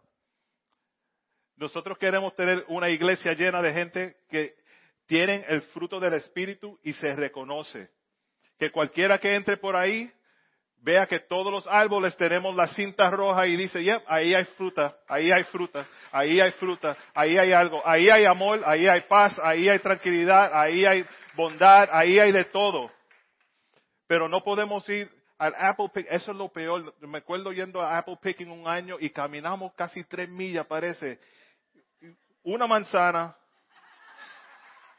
Nosotros 1.56 1.96
queremos 1.98 2.34
tener 2.34 2.64
una 2.68 2.88
iglesia 2.88 3.34
llena 3.34 3.62
de 3.62 3.72
gente 3.72 4.16
que 4.28 4.54
tienen 5.06 5.44
el 5.48 5.62
fruto 5.62 6.00
del 6.00 6.14
Espíritu 6.14 6.78
y 6.82 6.92
se 6.94 7.14
reconoce. 7.14 7.90
Que 8.58 8.70
cualquiera 8.70 9.18
que 9.18 9.34
entre 9.34 9.56
por 9.56 9.76
ahí 9.76 10.12
vea 10.82 11.06
que 11.06 11.20
todos 11.20 11.52
los 11.52 11.66
árboles 11.66 12.16
tenemos 12.16 12.54
la 12.54 12.68
cinta 12.68 13.10
roja 13.10 13.46
y 13.46 13.56
dice, 13.56 13.82
yep, 13.82 14.02
ahí 14.06 14.34
hay 14.34 14.44
fruta, 14.56 14.96
ahí 15.06 15.30
hay 15.30 15.44
fruta, 15.44 15.86
ahí 16.10 16.40
hay 16.40 16.52
fruta, 16.52 16.96
ahí 17.14 17.38
hay 17.38 17.52
algo, 17.52 17.82
ahí 17.84 18.08
hay 18.08 18.24
amor, 18.24 18.62
ahí 18.64 18.86
hay 18.88 19.02
paz, 19.02 19.38
ahí 19.42 19.68
hay 19.68 19.78
tranquilidad, 19.78 20.50
ahí 20.54 20.84
hay 20.84 21.04
bondad, 21.34 21.88
ahí 21.92 22.18
hay 22.18 22.32
de 22.32 22.44
todo. 22.46 22.90
Pero 24.06 24.28
no 24.28 24.42
podemos 24.42 24.88
ir 24.88 25.10
al 25.38 25.54
Apple 25.56 25.90
Pick, 25.92 26.06
eso 26.10 26.32
es 26.32 26.36
lo 26.36 26.48
peor. 26.48 26.94
Me 27.00 27.18
acuerdo 27.18 27.52
yendo 27.52 27.80
a 27.80 27.98
Apple 27.98 28.18
Picking 28.20 28.50
un 28.50 28.66
año 28.66 28.96
y 28.98 29.10
caminamos 29.10 29.72
casi 29.74 30.02
tres 30.04 30.28
millas, 30.28 30.66
parece. 30.66 31.20
Una 32.42 32.66
manzana, 32.66 33.36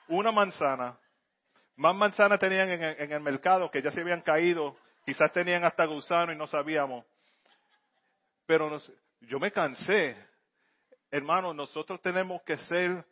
una 0.08 0.32
manzana. 0.32 0.98
Más 1.76 1.96
manzanas 1.96 2.40
tenían 2.40 2.70
en 2.70 2.84
en 2.84 3.12
el 3.12 3.22
mercado 3.22 3.72
que 3.72 3.82
ya 3.82 3.92
se 3.92 4.02
habían 4.02 4.22
caído 4.22 4.78
Quizás 5.06 5.32
tenían 5.32 5.64
hasta 5.64 5.86
gusano 5.86 6.32
y 6.32 6.36
no 6.36 6.48
sabíamos. 6.48 7.06
Pero 8.46 8.78
yo 9.22 9.40
me 9.40 9.52
cansé. 9.52 10.16
Hermano, 11.10 11.54
nosotros 11.54 12.02
tenemos 12.02 12.42
que 12.44 12.58
ser 12.58 13.06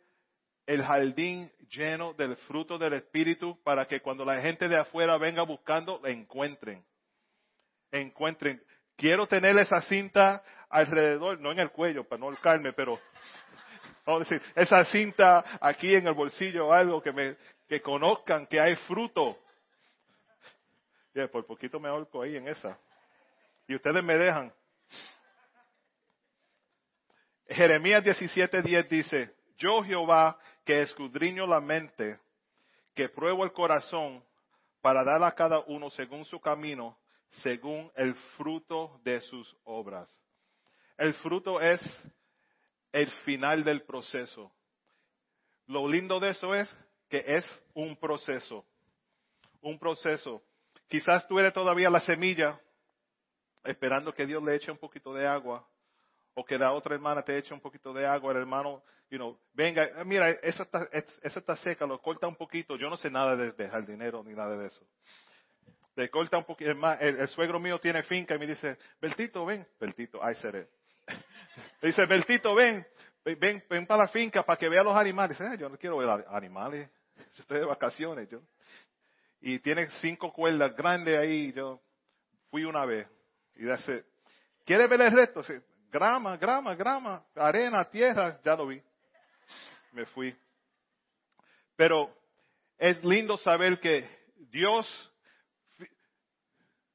el 0.66 0.84
jardín 0.84 1.50
lleno 1.68 2.12
del 2.14 2.36
fruto 2.36 2.78
del 2.78 2.94
Espíritu 2.94 3.60
para 3.64 3.86
que 3.86 4.00
cuando 4.00 4.24
la 4.24 4.40
gente 4.40 4.68
de 4.68 4.78
afuera 4.78 5.18
venga 5.18 5.42
buscando, 5.42 6.00
la 6.02 6.10
encuentren. 6.10 6.84
Encuentren. 7.90 8.62
Quiero 8.96 9.26
tener 9.26 9.58
esa 9.58 9.82
cinta 9.82 10.42
alrededor, 10.68 11.40
no 11.40 11.50
en 11.50 11.58
el 11.58 11.70
cuello 11.70 12.04
para 12.04 12.20
no 12.20 12.26
holcarme, 12.26 12.72
pero 12.72 13.00
vamos 14.06 14.30
a 14.30 14.34
decir, 14.34 14.52
esa 14.54 14.84
cinta 14.86 15.44
aquí 15.60 15.94
en 15.94 16.06
el 16.06 16.14
bolsillo 16.14 16.68
o 16.68 16.72
algo 16.72 17.02
que 17.02 17.12
me 17.12 17.36
que 17.68 17.80
conozcan 17.80 18.46
que 18.46 18.60
hay 18.60 18.74
fruto 18.76 19.38
por 21.30 21.46
poquito 21.46 21.80
me 21.80 21.88
ahorco 21.88 22.22
ahí 22.22 22.36
en 22.36 22.48
esa. 22.48 22.78
Y 23.66 23.74
ustedes 23.74 24.02
me 24.02 24.16
dejan. 24.16 24.52
Jeremías 27.48 28.04
17:10 28.04 28.88
dice, 28.88 29.34
yo 29.58 29.82
Jehová 29.82 30.38
que 30.64 30.82
escudriño 30.82 31.46
la 31.46 31.60
mente, 31.60 32.18
que 32.94 33.08
pruebo 33.08 33.44
el 33.44 33.52
corazón 33.52 34.22
para 34.80 35.04
dar 35.04 35.22
a 35.24 35.32
cada 35.32 35.60
uno 35.60 35.90
según 35.90 36.24
su 36.24 36.40
camino, 36.40 36.96
según 37.42 37.90
el 37.96 38.14
fruto 38.36 39.00
de 39.04 39.20
sus 39.20 39.56
obras. 39.64 40.08
El 40.96 41.14
fruto 41.14 41.60
es 41.60 41.80
el 42.92 43.10
final 43.24 43.64
del 43.64 43.82
proceso. 43.82 44.52
Lo 45.66 45.88
lindo 45.88 46.20
de 46.20 46.30
eso 46.30 46.54
es 46.54 46.76
que 47.08 47.24
es 47.26 47.44
un 47.74 47.96
proceso. 47.96 48.64
Un 49.60 49.78
proceso. 49.78 50.42
Quizás 50.90 51.24
tú 51.28 51.38
eres 51.38 51.52
todavía 51.52 51.88
la 51.88 52.00
semilla, 52.00 52.60
esperando 53.62 54.12
que 54.12 54.26
Dios 54.26 54.42
le 54.42 54.56
eche 54.56 54.72
un 54.72 54.76
poquito 54.76 55.14
de 55.14 55.24
agua, 55.24 55.64
o 56.34 56.44
que 56.44 56.58
la 56.58 56.72
otra 56.72 56.96
hermana 56.96 57.22
te 57.22 57.38
eche 57.38 57.54
un 57.54 57.60
poquito 57.60 57.92
de 57.92 58.04
agua, 58.04 58.32
el 58.32 58.38
hermano, 58.38 58.82
you 59.08 59.16
know, 59.16 59.38
venga, 59.54 59.84
eh, 59.84 60.04
mira, 60.04 60.30
eso 60.30 60.64
está, 60.64 60.88
eso 60.90 61.38
está 61.38 61.54
seca, 61.58 61.86
lo 61.86 62.02
corta 62.02 62.26
un 62.26 62.34
poquito. 62.34 62.76
Yo 62.76 62.90
no 62.90 62.96
sé 62.96 63.08
nada 63.08 63.36
de, 63.36 63.52
de 63.52 63.68
jardinero 63.68 64.24
ni 64.24 64.34
nada 64.34 64.56
de 64.56 64.66
eso. 64.66 64.84
Le 65.94 66.10
corta 66.10 66.38
un 66.38 66.44
poquito, 66.44 66.72
el, 66.72 67.20
el, 67.20 67.28
suegro 67.28 67.60
mío 67.60 67.78
tiene 67.78 68.02
finca 68.02 68.34
y 68.34 68.40
me 68.40 68.48
dice, 68.48 68.76
Beltito, 69.00 69.46
ven, 69.46 69.64
Beltito, 69.78 70.18
ay 70.20 70.34
seré. 70.36 70.70
Me 71.82 71.86
dice, 71.88 72.04
Beltito, 72.04 72.52
ven, 72.52 72.84
ven, 73.24 73.62
ven 73.70 73.86
para 73.86 74.02
la 74.02 74.08
finca 74.08 74.42
para 74.42 74.58
que 74.58 74.68
vea 74.68 74.82
los 74.82 74.96
animales. 74.96 75.38
Dice, 75.38 75.56
yo 75.56 75.68
no 75.68 75.78
quiero 75.78 75.98
ver 75.98 76.26
animales, 76.30 76.90
yo 77.16 77.24
estoy 77.42 77.60
de 77.60 77.66
vacaciones, 77.66 78.28
yo 78.28 78.40
y 79.40 79.58
tiene 79.60 79.88
cinco 80.00 80.32
cuerdas 80.32 80.74
grandes 80.76 81.18
ahí. 81.18 81.52
Yo 81.52 81.80
fui 82.50 82.64
una 82.64 82.84
vez 82.84 83.06
y 83.54 83.64
dice, 83.64 84.04
¿quiere 84.64 84.86
ver 84.86 85.00
el 85.02 85.12
resto? 85.12 85.42
grama, 85.90 86.36
grama, 86.36 86.74
grama, 86.74 87.24
arena, 87.34 87.84
tierra, 87.90 88.40
ya 88.44 88.54
lo 88.54 88.66
vi. 88.68 88.80
Me 89.92 90.06
fui. 90.06 90.36
Pero 91.76 92.14
es 92.78 93.02
lindo 93.04 93.36
saber 93.38 93.80
que 93.80 94.08
Dios, 94.50 94.86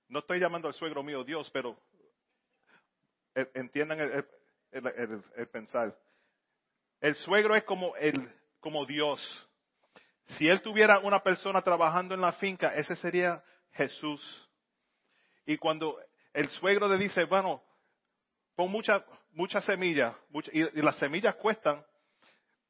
no 0.07 0.19
estoy 0.19 0.39
llamando 0.39 0.67
al 0.67 0.73
suegro 0.73 1.03
mío 1.03 1.23
Dios, 1.23 1.49
pero 1.51 1.77
entiendan 3.53 3.99
el, 3.99 4.25
el- 4.71 5.23
el 5.35 5.47
pensar. 5.47 5.97
El 7.01 7.15
suegro 7.17 7.55
es 7.55 7.63
como, 7.63 7.95
el, 7.97 8.13
como 8.59 8.85
Dios. 8.85 9.21
Si 10.27 10.47
él 10.47 10.61
tuviera 10.61 10.99
una 10.99 11.21
persona 11.21 11.61
trabajando 11.61 12.15
en 12.15 12.21
la 12.21 12.33
finca, 12.33 12.73
ese 12.75 12.95
sería 12.95 13.43
Jesús. 13.71 14.49
Y 15.45 15.57
cuando 15.57 15.99
el 16.33 16.49
suegro 16.49 16.87
le 16.87 16.97
dice, 16.97 17.23
bueno, 17.25 17.63
pon 18.55 18.71
muchas 18.71 19.03
muchas 19.35 19.63
semillas, 19.65 20.15
mucha- 20.29 20.49
y, 20.53 20.63
las 20.81 20.95
semillas 20.95 21.35
cuestan, 21.35 21.85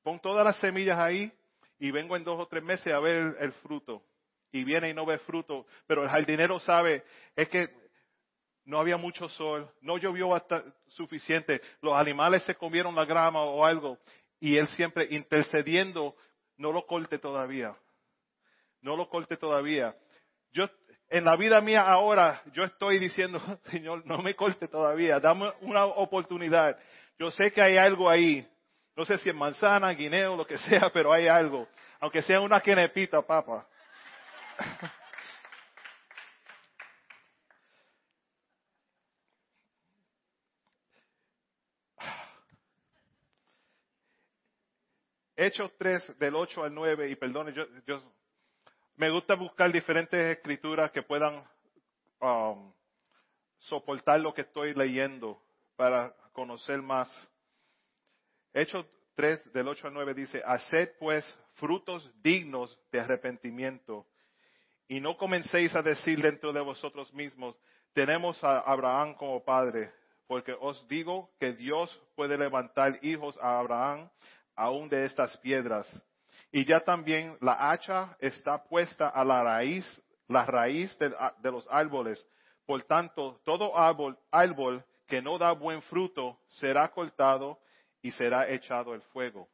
pon 0.04 0.20
todas 0.20 0.44
las 0.44 0.58
semillas 0.58 0.98
ahí 0.98 1.32
y 1.80 1.92
vengo 1.92 2.16
en 2.18 2.24
dos 2.24 2.40
o 2.40 2.48
tres 2.48 2.64
meses 2.64 2.92
a 2.92 3.00
ver 3.00 3.16
el, 3.16 3.36
el 3.40 3.54
fruto. 3.54 4.04
Y 4.52 4.64
viene 4.64 4.90
y 4.90 4.94
no 4.94 5.06
ve 5.06 5.20
fruto, 5.20 5.66
pero 5.86 6.04
el 6.04 6.10
jardinero 6.10 6.60
sabe, 6.60 7.04
es 7.36 7.50
que 7.50 7.70
no 8.64 8.80
había 8.80 8.98
mucho 8.98 9.28
sol, 9.30 9.70
no 9.82 9.98
llovió 9.98 10.34
hasta 10.34 10.64
suficiente, 10.88 11.62
los 11.82 11.94
animales 11.94 12.44
se 12.44 12.56
comieron 12.56 12.96
la 12.96 13.06
grama 13.06 13.42
o 13.44 13.66
algo, 13.66 14.00
y 14.40 14.58
él 14.58 14.68
siempre 14.70 15.08
intercediendo, 15.12 16.16
no 16.58 16.72
lo 16.72 16.86
corte 16.86 17.20
todavía, 17.20 17.76
no 18.82 18.96
lo 18.96 19.10
corte 19.10 19.38
todavía. 19.38 19.96
Yo, 20.52 20.70
en 21.10 21.26
la 21.26 21.36
vida 21.36 21.62
mía 21.62 21.82
ahora, 21.82 22.42
yo 22.54 22.64
estoy 22.64 23.00
diciendo, 23.00 23.42
Señor, 23.72 24.06
no 24.06 24.20
me 24.20 24.36
corte 24.36 24.68
todavía, 24.68 25.20
dame 25.20 25.52
una 25.62 25.86
oportunidad. 25.86 26.78
Yo 27.18 27.32
sé 27.32 27.52
que 27.52 27.62
hay 27.62 27.78
algo 27.78 28.10
ahí, 28.10 28.48
no 28.96 29.06
sé 29.06 29.18
si 29.20 29.30
es 29.30 29.36
manzana, 29.36 29.92
guineo, 29.92 30.36
lo 30.36 30.46
que 30.46 30.58
sea, 30.58 30.90
pero 30.94 31.14
hay 31.14 31.28
algo, 31.28 31.68
aunque 32.00 32.22
sea 32.22 32.42
una 32.42 32.60
quenepita, 32.60 33.22
papa. 33.22 33.68
Hechos 45.36 45.72
3 45.78 46.18
del 46.18 46.36
8 46.36 46.64
al 46.64 46.74
9, 46.74 47.10
y 47.10 47.16
perdone, 47.16 47.54
yo, 47.54 47.66
me 48.96 49.10
gusta 49.10 49.36
buscar 49.36 49.72
diferentes 49.72 50.38
escrituras 50.38 50.92
que 50.92 51.04
puedan 51.04 51.44
um, 52.22 52.74
soportar 53.60 54.20
lo 54.22 54.34
que 54.34 54.42
estoy 54.42 54.74
leyendo 54.74 55.42
para 55.76 56.16
conocer 56.32 56.82
más. 56.82 57.10
Hechos 58.54 58.86
3 59.16 59.52
del 59.52 59.68
8 59.68 59.88
al 59.88 59.94
9 59.94 60.14
dice, 60.14 60.42
haced 60.46 60.98
pues 61.00 61.26
frutos 61.56 62.10
dignos 62.22 62.78
de 62.92 63.00
arrepentimiento 63.02 64.08
y 64.88 65.00
no 65.00 65.18
comencéis 65.18 65.76
a 65.76 65.82
decir 65.82 66.22
dentro 66.22 66.54
de 66.54 66.62
vosotros 66.62 67.12
mismos, 67.14 67.56
tenemos 67.94 68.42
a 68.44 68.60
Abraham 68.60 69.16
como 69.16 69.44
padre, 69.44 69.92
porque 70.28 70.56
os 70.60 70.88
digo 70.88 71.32
que 71.40 71.54
Dios 71.54 72.02
puede 72.16 72.38
levantar 72.38 73.00
hijos 73.02 73.38
a 73.42 73.60
Abraham 73.60 74.10
aún 74.56 74.90
de 74.90 75.06
estas 75.06 75.36
piedras. 75.38 75.88
Y 76.52 76.66
ya 76.66 76.80
también 76.80 77.38
la 77.42 77.72
hacha 77.72 78.16
está 78.20 78.64
puesta 78.64 79.08
a 79.10 79.24
la 79.26 79.44
raíz, 79.44 79.86
la 80.28 80.46
raíz 80.46 80.98
de, 81.00 81.52
los 81.52 81.68
árboles. 81.70 82.26
Por 82.66 82.84
tanto, 82.84 83.42
todo 83.44 83.74
árbol, 83.78 84.86
que 85.08 85.22
no 85.22 85.38
da 85.38 85.52
buen 85.52 85.82
fruto 85.84 86.40
será 86.48 86.88
cortado 86.90 87.60
y 88.02 88.12
será 88.12 88.50
echado 88.50 88.94
al 88.94 89.02
fuego. 89.02 89.48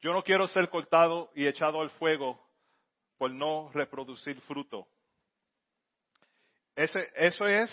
Yo 0.00 0.12
no 0.12 0.22
quiero 0.22 0.48
ser 0.48 0.68
cortado 0.70 1.30
y 1.34 1.46
echado 1.46 1.80
al 1.82 1.90
fuego 1.90 2.40
por 3.18 3.30
no 3.30 3.70
reproducir 3.74 4.40
fruto. 4.42 4.88
Eso 6.74 7.46
es 7.46 7.70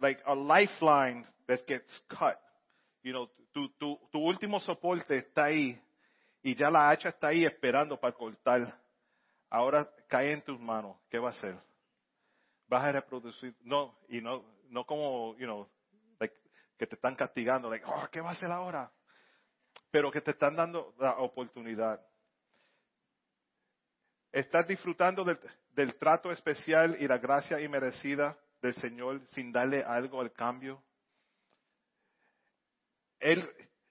like 0.00 0.20
a 0.26 0.34
lifeline 0.34 1.24
that 1.46 1.64
gets 1.66 1.92
cut. 2.08 2.36
You 3.08 3.14
know, 3.14 3.30
tu, 3.52 3.70
tu, 3.78 3.98
tu 4.12 4.18
último 4.18 4.60
soporte 4.60 5.16
está 5.16 5.44
ahí 5.44 5.80
y 6.42 6.54
ya 6.54 6.68
la 6.68 6.90
hacha 6.90 7.08
está 7.08 7.28
ahí 7.28 7.42
esperando 7.42 7.98
para 7.98 8.12
cortar. 8.12 8.78
Ahora 9.48 9.88
cae 10.08 10.34
en 10.34 10.42
tus 10.42 10.60
manos. 10.60 10.94
¿Qué 11.08 11.18
va 11.18 11.28
a 11.28 11.30
hacer? 11.30 11.58
Vas 12.66 12.84
a 12.84 12.92
reproducir. 12.92 13.56
No, 13.62 13.98
y 14.10 14.20
no, 14.20 14.44
no 14.68 14.84
como, 14.84 15.34
you 15.38 15.46
know, 15.46 15.66
que 16.76 16.86
te 16.86 16.96
están 16.96 17.16
castigando. 17.16 17.70
Like, 17.70 17.86
oh, 17.88 18.08
¿qué 18.12 18.20
va 18.20 18.28
a 18.28 18.32
hacer 18.34 18.50
ahora? 18.50 18.92
Pero 19.90 20.12
que 20.12 20.20
te 20.20 20.32
están 20.32 20.54
dando 20.54 20.94
la 20.98 21.16
oportunidad. 21.16 22.06
¿Estás 24.30 24.68
disfrutando 24.68 25.24
del, 25.24 25.40
del 25.70 25.96
trato 25.96 26.30
especial 26.30 26.94
y 27.00 27.08
la 27.08 27.16
gracia 27.16 27.58
inmerecida 27.58 28.38
del 28.60 28.74
Señor 28.74 29.26
sin 29.28 29.50
darle 29.50 29.82
algo 29.82 30.20
al 30.20 30.30
cambio? 30.30 30.82
Él, 33.20 33.48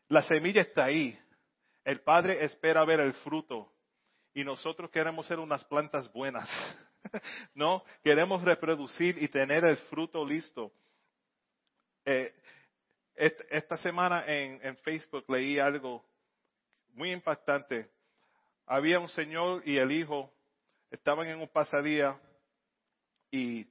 la 0.07 0.21
semilla 0.23 0.61
está 0.61 0.85
ahí. 0.85 1.17
El 1.83 2.01
Padre 2.01 2.43
espera 2.43 2.85
ver 2.85 2.99
el 2.99 3.13
fruto. 3.13 3.71
Y 4.33 4.43
nosotros 4.43 4.91
queremos 4.91 5.25
ser 5.27 5.39
unas 5.39 5.63
plantas 5.65 6.11
buenas. 6.11 6.49
no, 7.53 7.83
queremos 8.03 8.43
reproducir 8.43 9.21
y 9.21 9.27
tener 9.27 9.65
el 9.65 9.77
fruto 9.77 10.25
listo. 10.25 10.71
Eh, 12.05 12.33
esta 13.15 13.77
semana 13.77 14.23
en, 14.27 14.77
Facebook 14.77 15.25
leí 15.27 15.57
algo 15.57 16.05
muy 16.93 17.11
impactante. 17.11 17.89
Había 18.65 18.99
un 18.99 19.09
señor 19.09 19.63
y 19.65 19.77
el 19.77 19.91
hijo 19.91 20.31
estaban 20.91 21.27
en 21.27 21.41
un 21.41 21.47
pasadía 21.47 22.19
y 23.31 23.65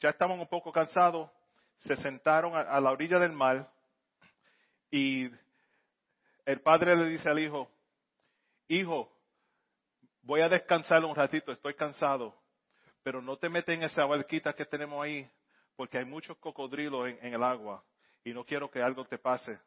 ya 0.00 0.10
estaban 0.10 0.38
un 0.38 0.46
poco 0.46 0.70
cansados, 0.70 1.30
se 1.78 1.96
sentaron 1.96 2.54
a, 2.54 2.80
la 2.80 2.90
orilla 2.90 3.18
del 3.18 3.32
mar 3.32 3.70
y 4.90 5.30
el 6.44 6.60
padre 6.62 6.96
le 6.96 7.06
dice 7.06 7.28
al 7.28 7.38
hijo, 7.38 7.70
hijo, 8.68 9.12
voy 10.22 10.40
a 10.40 10.48
descansar 10.48 11.04
un 11.04 11.14
ratito, 11.14 11.52
estoy 11.52 11.74
cansado, 11.74 12.34
pero 13.02 13.20
no 13.20 13.36
te 13.36 13.48
metes 13.48 13.76
en 13.76 13.84
esa 13.84 14.04
barquita 14.04 14.52
que 14.54 14.64
tenemos 14.64 15.02
ahí, 15.02 15.30
porque 15.76 15.98
hay 15.98 16.04
muchos 16.04 16.36
cocodrilos 16.38 17.08
en, 17.08 17.34
el 17.34 17.42
agua 17.42 17.84
y 18.24 18.32
no 18.32 18.44
quiero 18.44 18.70
que 18.70 18.82
algo 18.82 19.04
te 19.04 19.18
pase. 19.18 19.58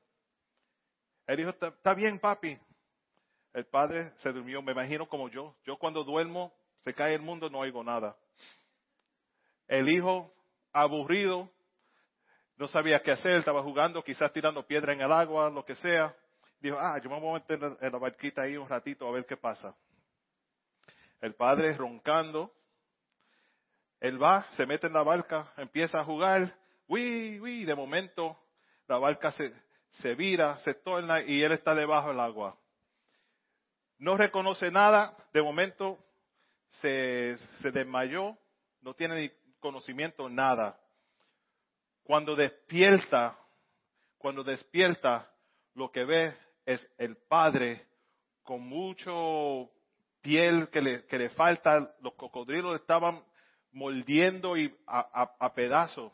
Él 1.28 1.38
dijo, 1.38 1.50
está 1.50 1.94
bien, 1.94 2.20
papi. 2.20 2.58
El 3.54 3.66
padre 3.66 4.12
se 4.18 4.32
durmió, 4.32 4.62
me 4.62 4.72
imagino 4.72 5.08
como 5.08 5.30
yo. 5.30 5.56
Yo 5.66 5.78
cuando 5.78 6.04
duermo, 6.04 6.54
se 6.84 6.94
cae 6.94 7.16
el 7.16 7.22
mundo, 7.22 7.50
no 7.50 7.60
oigo 7.60 7.84
nada. 7.84 8.18
El 9.68 9.90
hijo, 9.90 10.34
aburrido, 10.74 11.50
no 12.62 12.68
sabía 12.68 13.02
qué 13.02 13.10
hacer, 13.10 13.40
estaba 13.40 13.64
jugando, 13.64 14.04
quizás 14.04 14.32
tirando 14.32 14.68
piedra 14.68 14.94
en 14.94 15.02
el 15.02 15.12
agua, 15.12 15.50
lo 15.50 15.66
que 15.66 15.74
sea. 15.78 16.16
Dijo, 16.60 16.78
ah, 16.80 17.00
yo 17.04 17.10
me 17.10 17.20
voy 17.20 17.32
a 17.32 17.34
meter 17.40 17.76
en 17.82 17.92
la 17.92 17.98
barquita 17.98 18.44
ahí 18.44 18.56
un 18.56 18.70
ratito 18.70 19.08
a 19.08 19.12
ver 19.12 19.26
qué 19.26 19.36
pasa. 19.36 19.76
El 21.22 21.34
padre 21.34 21.74
roncando, 21.74 22.54
él 24.00 24.22
va, 24.22 24.46
se 24.52 24.68
mete 24.68 24.86
en 24.86 24.94
la 24.94 25.02
barca, 25.02 25.52
empieza 25.58 26.02
a 26.02 26.04
jugar, 26.04 26.56
uy, 26.88 27.40
uy, 27.40 27.66
de 27.66 27.74
momento 27.74 28.38
la 28.88 29.00
barca 29.00 29.32
se, 29.32 29.52
se 29.90 30.14
vira, 30.14 30.60
se 30.60 30.76
torna 30.76 31.20
y 31.24 31.42
él 31.42 31.54
está 31.54 31.74
debajo 31.74 32.10
del 32.10 32.20
agua. 32.20 32.60
No 33.98 34.18
reconoce 34.18 34.70
nada, 34.70 35.18
de 35.34 35.42
momento 35.42 35.98
se, 36.70 37.38
se 37.60 37.72
desmayó, 37.72 38.38
no 38.82 38.94
tiene 38.94 39.20
ni 39.20 39.32
conocimiento, 39.60 40.30
nada. 40.30 40.80
Cuando 42.12 42.36
despierta, 42.36 43.40
cuando 44.18 44.44
despierta, 44.44 45.32
lo 45.76 45.94
que 45.94 46.04
ve 46.04 46.36
es 46.66 46.86
el 46.98 47.16
padre 47.16 47.88
con 48.44 48.68
mucho 48.68 49.72
piel 50.20 50.68
que 50.72 50.82
le, 50.82 51.06
que 51.06 51.18
le 51.18 51.30
falta, 51.30 51.96
los 52.02 52.16
cocodrilos 52.16 52.76
estaban 52.76 53.24
mordiendo 53.72 54.58
y 54.58 54.78
a, 54.88 55.32
a, 55.40 55.54
pedazos. 55.54 56.12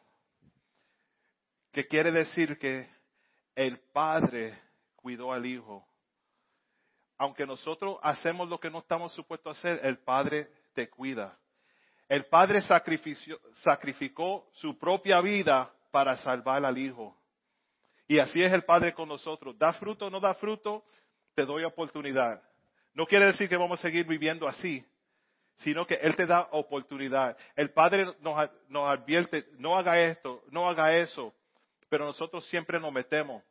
Que 1.72 1.88
quiere 1.88 2.12
decir 2.12 2.60
que 2.60 2.88
el 3.56 3.80
padre 3.92 4.56
cuidó 4.96 5.34
al 5.34 5.48
hijo. 5.48 5.84
Aunque 7.18 7.48
nosotros 7.48 7.98
hacemos 8.04 8.48
lo 8.48 8.60
que 8.60 8.70
no 8.70 8.82
estamos 8.82 9.14
supuestos 9.14 9.58
a 9.58 9.60
hacer, 9.60 9.80
el 9.84 9.98
padre 9.98 10.48
te 10.76 10.92
cuida. 10.92 11.40
El 12.08 12.28
padre 12.28 12.62
sacrificó 12.62 14.48
su 14.54 14.78
propia 14.78 15.22
vida 15.22 15.74
para 15.92 16.18
salvar 16.18 16.66
al 16.66 16.78
hijo. 16.78 17.18
Y 18.08 18.20
así 18.20 18.42
es 18.42 18.54
el 18.54 18.64
padre 18.64 18.94
con 18.94 19.10
nosotros. 19.10 19.58
Da 19.58 19.74
fruto 19.74 20.10
no 20.10 20.20
da 20.20 20.34
fruto, 20.36 20.86
te 21.36 21.46
doy 21.46 21.64
oportunidad. 21.64 22.42
No 22.94 23.06
quiere 23.06 23.28
decir 23.28 23.48
que 23.48 23.58
vamos 23.58 23.80
a 23.80 23.84
seguir 23.84 24.08
viviendo 24.08 24.48
así, 24.48 24.84
sino 25.58 25.86
que 25.86 25.96
Él 25.96 26.16
te 26.16 26.26
da 26.26 26.48
oportunidad. 26.52 27.38
El 27.56 27.72
Padre 27.72 28.06
nos, 28.22 28.50
nos, 28.70 28.90
advierte, 28.90 29.48
no 29.58 29.78
haga 29.78 30.00
esto, 30.00 30.44
no 30.50 30.68
haga 30.68 30.96
eso, 30.96 31.34
pero 31.90 32.06
nosotros 32.06 32.44
siempre 32.48 32.80
nos 32.80 32.92
metemos. 32.92 33.44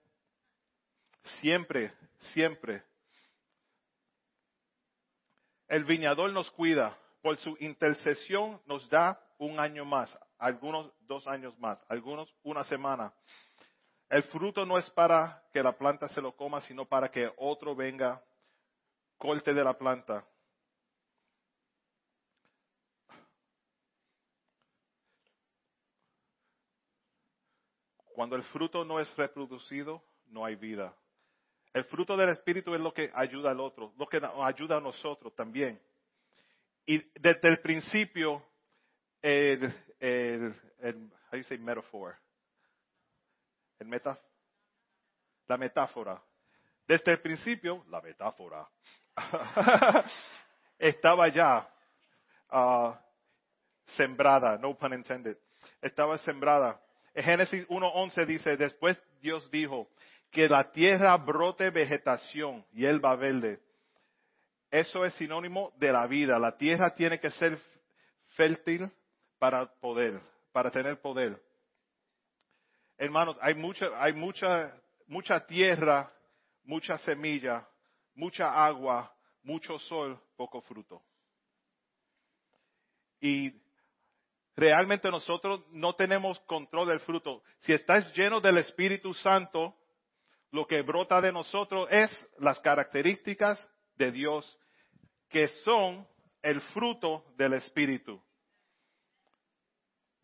Siempre, 1.40 1.92
siempre. 2.18 2.82
El 5.68 5.84
viñador 5.84 6.32
nos 6.32 6.50
cuida, 6.50 6.96
por 7.22 7.36
su 7.38 7.56
intercesión 7.60 8.60
nos 8.66 8.88
da 8.88 9.20
un 9.38 9.58
año 9.58 9.84
más. 9.84 10.16
Algunos 10.38 10.92
dos 11.00 11.26
años 11.26 11.58
más, 11.58 11.78
algunos 11.88 12.32
una 12.42 12.64
semana. 12.64 13.12
El 14.08 14.22
fruto 14.24 14.64
no 14.64 14.78
es 14.78 14.88
para 14.90 15.42
que 15.52 15.62
la 15.62 15.76
planta 15.76 16.08
se 16.08 16.20
lo 16.20 16.36
coma, 16.36 16.60
sino 16.60 16.84
para 16.84 17.10
que 17.10 17.30
otro 17.36 17.74
venga, 17.74 18.22
corte 19.16 19.52
de 19.52 19.64
la 19.64 19.76
planta. 19.76 20.24
Cuando 28.14 28.36
el 28.36 28.44
fruto 28.44 28.84
no 28.84 29.00
es 29.00 29.14
reproducido, 29.16 30.02
no 30.28 30.44
hay 30.44 30.54
vida. 30.54 30.94
El 31.74 31.84
fruto 31.84 32.16
del 32.16 32.30
Espíritu 32.30 32.74
es 32.74 32.80
lo 32.80 32.94
que 32.94 33.10
ayuda 33.14 33.50
al 33.50 33.60
otro, 33.60 33.92
lo 33.98 34.06
que 34.06 34.18
ayuda 34.42 34.78
a 34.78 34.80
nosotros 34.80 35.34
también. 35.34 35.78
Y 36.86 36.98
desde 37.20 37.48
el 37.48 37.60
principio, 37.60 38.42
el, 40.00 40.54
el 40.80 41.12
how 41.30 41.36
you 41.36 41.44
say 41.44 41.58
metaphor? 41.58 42.16
El 43.78 43.88
meta, 43.88 44.18
la 45.48 45.56
metáfora. 45.56 46.22
Desde 46.86 47.12
el 47.12 47.20
principio, 47.20 47.84
la 47.88 48.00
metáfora 48.00 48.66
estaba 50.78 51.28
ya 51.28 51.68
uh, 52.52 52.94
sembrada, 53.96 54.56
no 54.58 54.76
pun 54.76 54.94
intended. 54.94 55.36
Estaba 55.80 56.16
sembrada. 56.18 56.80
En 57.12 57.24
Génesis 57.24 57.66
1.11 57.68 58.26
dice, 58.26 58.56
después 58.56 58.98
Dios 59.20 59.50
dijo, 59.50 59.88
que 60.30 60.48
la 60.48 60.70
tierra 60.70 61.16
brote 61.16 61.70
vegetación 61.70 62.64
y 62.72 62.84
va 62.98 63.16
verde. 63.16 63.60
Eso 64.70 65.04
es 65.04 65.14
sinónimo 65.14 65.72
de 65.78 65.92
la 65.92 66.06
vida. 66.06 66.38
La 66.38 66.56
tierra 66.56 66.94
tiene 66.94 67.18
que 67.18 67.30
ser 67.30 67.58
fértil 68.36 68.90
para 69.38 69.66
poder, 69.80 70.20
para 70.52 70.70
tener 70.70 71.00
poder. 71.00 71.40
Hermanos, 72.98 73.36
hay 73.40 73.54
mucha, 73.54 73.86
hay 74.02 74.12
mucha, 74.12 74.72
mucha 75.06 75.46
tierra, 75.46 76.10
mucha 76.64 76.96
semilla, 76.98 77.68
mucha 78.14 78.64
agua, 78.64 79.14
mucho 79.42 79.78
sol, 79.78 80.18
poco 80.36 80.62
fruto. 80.62 81.02
Y 83.20 83.52
realmente 84.54 85.10
nosotros 85.10 85.62
no 85.70 85.94
tenemos 85.94 86.40
control 86.40 86.88
del 86.88 87.00
fruto. 87.00 87.42
Si 87.60 87.72
estás 87.72 88.12
lleno 88.14 88.40
del 88.40 88.58
Espíritu 88.58 89.12
Santo, 89.14 89.76
lo 90.50 90.66
que 90.66 90.82
brota 90.82 91.20
de 91.20 91.32
nosotros 91.32 91.88
es 91.90 92.10
las 92.38 92.58
características 92.60 93.58
de 93.96 94.12
Dios, 94.12 94.58
que 95.28 95.48
son 95.64 96.06
el 96.42 96.60
fruto 96.62 97.24
del 97.36 97.54
Espíritu. 97.54 98.22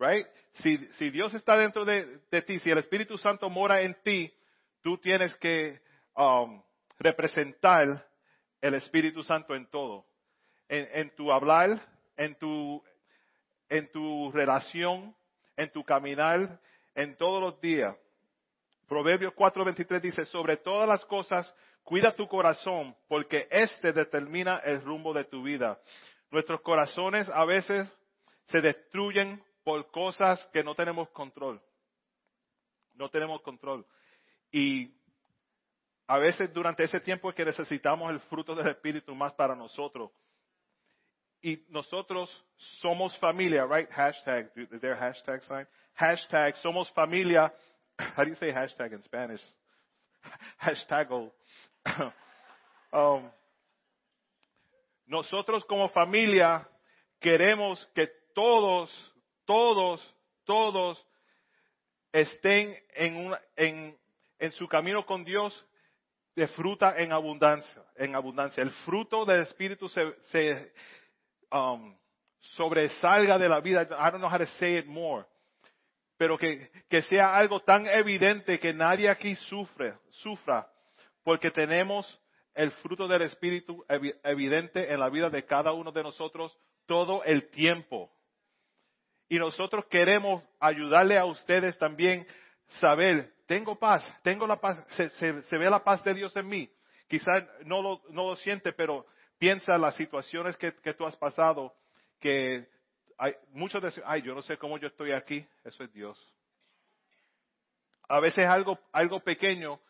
Right? 0.02 0.26
Si, 0.54 0.76
si 0.94 1.10
Dios 1.10 1.32
está 1.32 1.56
dentro 1.56 1.84
de, 1.84 2.18
ti, 2.44 2.58
si 2.58 2.70
el 2.70 2.78
Espíritu 2.78 3.16
Santo 3.16 3.48
mora 3.48 3.82
en 3.82 3.94
ti, 4.02 4.34
tú 4.82 4.98
tienes 4.98 5.32
que 5.36 5.80
um, 6.16 6.60
representar 6.98 8.04
el 8.60 8.74
Espíritu 8.74 9.22
Santo 9.22 9.54
en 9.54 9.66
todo. 9.66 10.04
En, 10.68 11.14
tu 11.14 11.30
hablar, 11.30 11.80
en 12.16 12.34
tu, 12.36 12.82
en 13.68 13.92
tu 13.92 14.32
relación, 14.32 15.14
en 15.56 15.70
tu 15.70 15.84
caminar, 15.84 16.58
en 16.94 17.14
todos 17.16 17.40
los 17.42 17.60
días. 17.60 17.94
Proverbios 18.88 19.34
4:23 19.34 20.00
dice, 20.00 20.24
sobre 20.24 20.56
todas 20.56 20.88
las 20.88 21.04
cosas, 21.04 21.54
cuida 21.82 22.16
tu 22.16 22.26
corazón, 22.26 22.96
porque 23.06 23.46
éste 23.50 23.92
determina 23.92 24.58
el 24.64 24.80
rumbo 24.80 25.12
de 25.12 25.24
tu 25.24 25.42
vida. 25.42 25.78
Nuestros 26.30 26.62
corazones 26.62 27.28
a 27.28 27.44
veces 27.44 27.94
se 28.46 28.62
destruyen 28.62 29.42
por 29.64 29.90
cosas 29.90 30.44
que 30.52 30.62
no 30.62 30.74
tenemos 30.74 31.08
control. 31.10 31.60
No 32.94 33.08
tenemos 33.10 33.40
control. 33.42 33.86
Y 34.50 34.94
a 36.06 36.18
veces 36.18 36.52
durante 36.52 36.84
ese 36.84 37.00
tiempo 37.00 37.30
es 37.30 37.34
que 37.34 37.44
necesitamos 37.44 38.10
el 38.10 38.20
fruto 38.20 38.54
del 38.54 38.68
Espíritu 38.68 39.14
más 39.14 39.32
para 39.32 39.54
nosotros. 39.54 40.10
Y 41.40 41.64
nosotros 41.68 42.30
somos 42.80 43.16
familia, 43.18 43.66
right? 43.66 43.90
Hashtag, 43.90 44.50
is 44.56 44.80
there 44.80 44.92
a 44.92 44.96
hashtag 44.96 45.42
sign? 45.42 45.66
Hashtag, 45.94 46.56
somos 46.56 46.90
familia 46.92 47.52
how 48.16 48.24
do 48.24 48.30
you 48.30 48.36
say 48.36 48.50
hashtag 48.50 48.92
in 48.92 49.02
Spanish? 49.04 49.40
hashtag. 50.62 51.10
um, 52.92 53.30
nosotros 55.06 55.64
como 55.64 55.88
familia 55.88 56.66
queremos 57.20 57.86
que 57.94 58.08
todos, 58.34 58.90
todos, 59.44 60.16
todos 60.44 61.04
estén 62.12 62.76
en, 62.94 63.26
una, 63.26 63.40
en, 63.56 64.52
su 64.52 64.68
camino 64.68 65.04
con 65.06 65.24
Dios 65.24 65.66
de 66.34 66.48
fruta 66.48 66.94
en 66.96 67.12
abundancia, 67.12 67.84
en 67.96 68.14
abundancia. 68.14 68.62
El 68.62 68.70
fruto 68.84 69.24
del 69.24 69.42
Espíritu 69.42 69.88
se, 69.88 70.14
se 70.30 70.72
um, 71.50 71.96
sobresalga 72.56 73.38
de 73.38 73.48
la 73.48 73.60
vida. 73.60 73.82
I 73.82 74.10
don't 74.10 74.18
know 74.18 74.30
how 74.30 74.38
to 74.38 74.46
say 74.58 74.78
it 74.78 74.86
more 74.86 75.26
pero 76.22 76.38
que, 76.38 76.70
que 76.88 77.02
sea 77.02 77.36
algo 77.36 77.62
tan 77.62 77.84
evidente 77.88 78.60
que 78.60 78.72
nadie 78.72 79.10
aquí 79.10 79.34
sufre, 79.34 79.94
sufra, 80.10 80.70
porque 81.24 81.50
tenemos 81.50 82.06
el 82.54 82.70
fruto 82.70 83.08
del 83.08 83.22
Espíritu 83.22 83.84
evidente 84.22 84.92
en 84.92 85.00
la 85.00 85.10
vida 85.10 85.30
de 85.30 85.44
cada 85.44 85.72
uno 85.72 85.90
de 85.90 86.04
nosotros 86.04 86.56
todo 86.86 87.24
el 87.24 87.50
tiempo. 87.50 88.08
Y 89.32 89.38
nosotros 89.38 89.86
queremos 89.86 90.44
ayudarle 90.60 91.16
a 91.16 91.24
ustedes 91.24 91.78
también 91.78 92.26
saber, 92.80 93.32
tengo 93.46 93.78
paz, 93.78 94.06
tengo 94.22 94.46
la 94.46 94.60
paz, 94.60 94.84
se, 94.90 95.56
ve 95.56 95.70
la 95.70 95.82
paz 95.82 96.04
de 96.04 96.12
Dios 96.12 96.36
en 96.36 96.46
mí. 96.46 96.70
Quizás 97.08 97.42
no 97.64 97.80
lo, 97.80 98.02
no 98.10 98.26
lo 98.26 98.36
siente, 98.36 98.74
pero 98.74 99.06
piensa 99.38 99.78
las 99.78 99.96
situaciones 99.96 100.54
que, 100.58 100.74
que 100.74 100.92
tú 100.92 101.06
has 101.06 101.16
pasado, 101.16 101.74
que 102.20 102.68
hay, 103.16 103.32
muchos 103.52 103.82
dicen, 103.82 104.04
ay, 104.04 104.20
yo 104.20 104.34
no 104.34 104.42
sé 104.42 104.58
cómo 104.58 104.76
yo 104.76 104.88
estoy 104.88 105.12
aquí, 105.12 105.48
eso 105.64 105.82
es 105.82 105.90
Dios. 105.94 106.34
A 108.10 108.20
veces 108.20 108.44
algo, 108.44 108.78
algo 108.92 109.20
pequeño, 109.20 109.80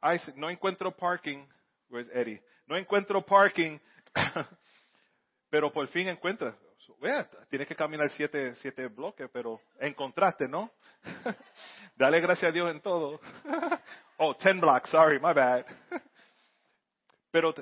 ay, 0.00 0.20
no 0.36 0.48
encuentro 0.48 0.96
parking, 0.96 1.44
where's 1.88 2.08
Eddie? 2.14 2.40
No 2.68 2.76
encuentro 2.76 3.20
parking, 3.26 3.80
pero 5.50 5.72
por 5.72 5.88
fin 5.88 6.06
tienes 7.48 7.68
que 7.68 7.76
caminar 7.76 8.10
siete, 8.10 8.54
siete 8.56 8.88
bloques, 8.88 9.28
pero 9.32 9.60
encontraste, 9.78 10.48
¿no? 10.48 10.70
Dale 11.96 12.20
gracias 12.20 12.50
a 12.50 12.52
Dios 12.52 12.70
en 12.70 12.80
todo. 12.80 13.20
oh, 14.18 14.34
ten 14.36 14.60
blocks, 14.60 14.90
sorry, 14.90 15.18
my 15.18 15.32
bad. 15.32 15.64
pero 17.30 17.54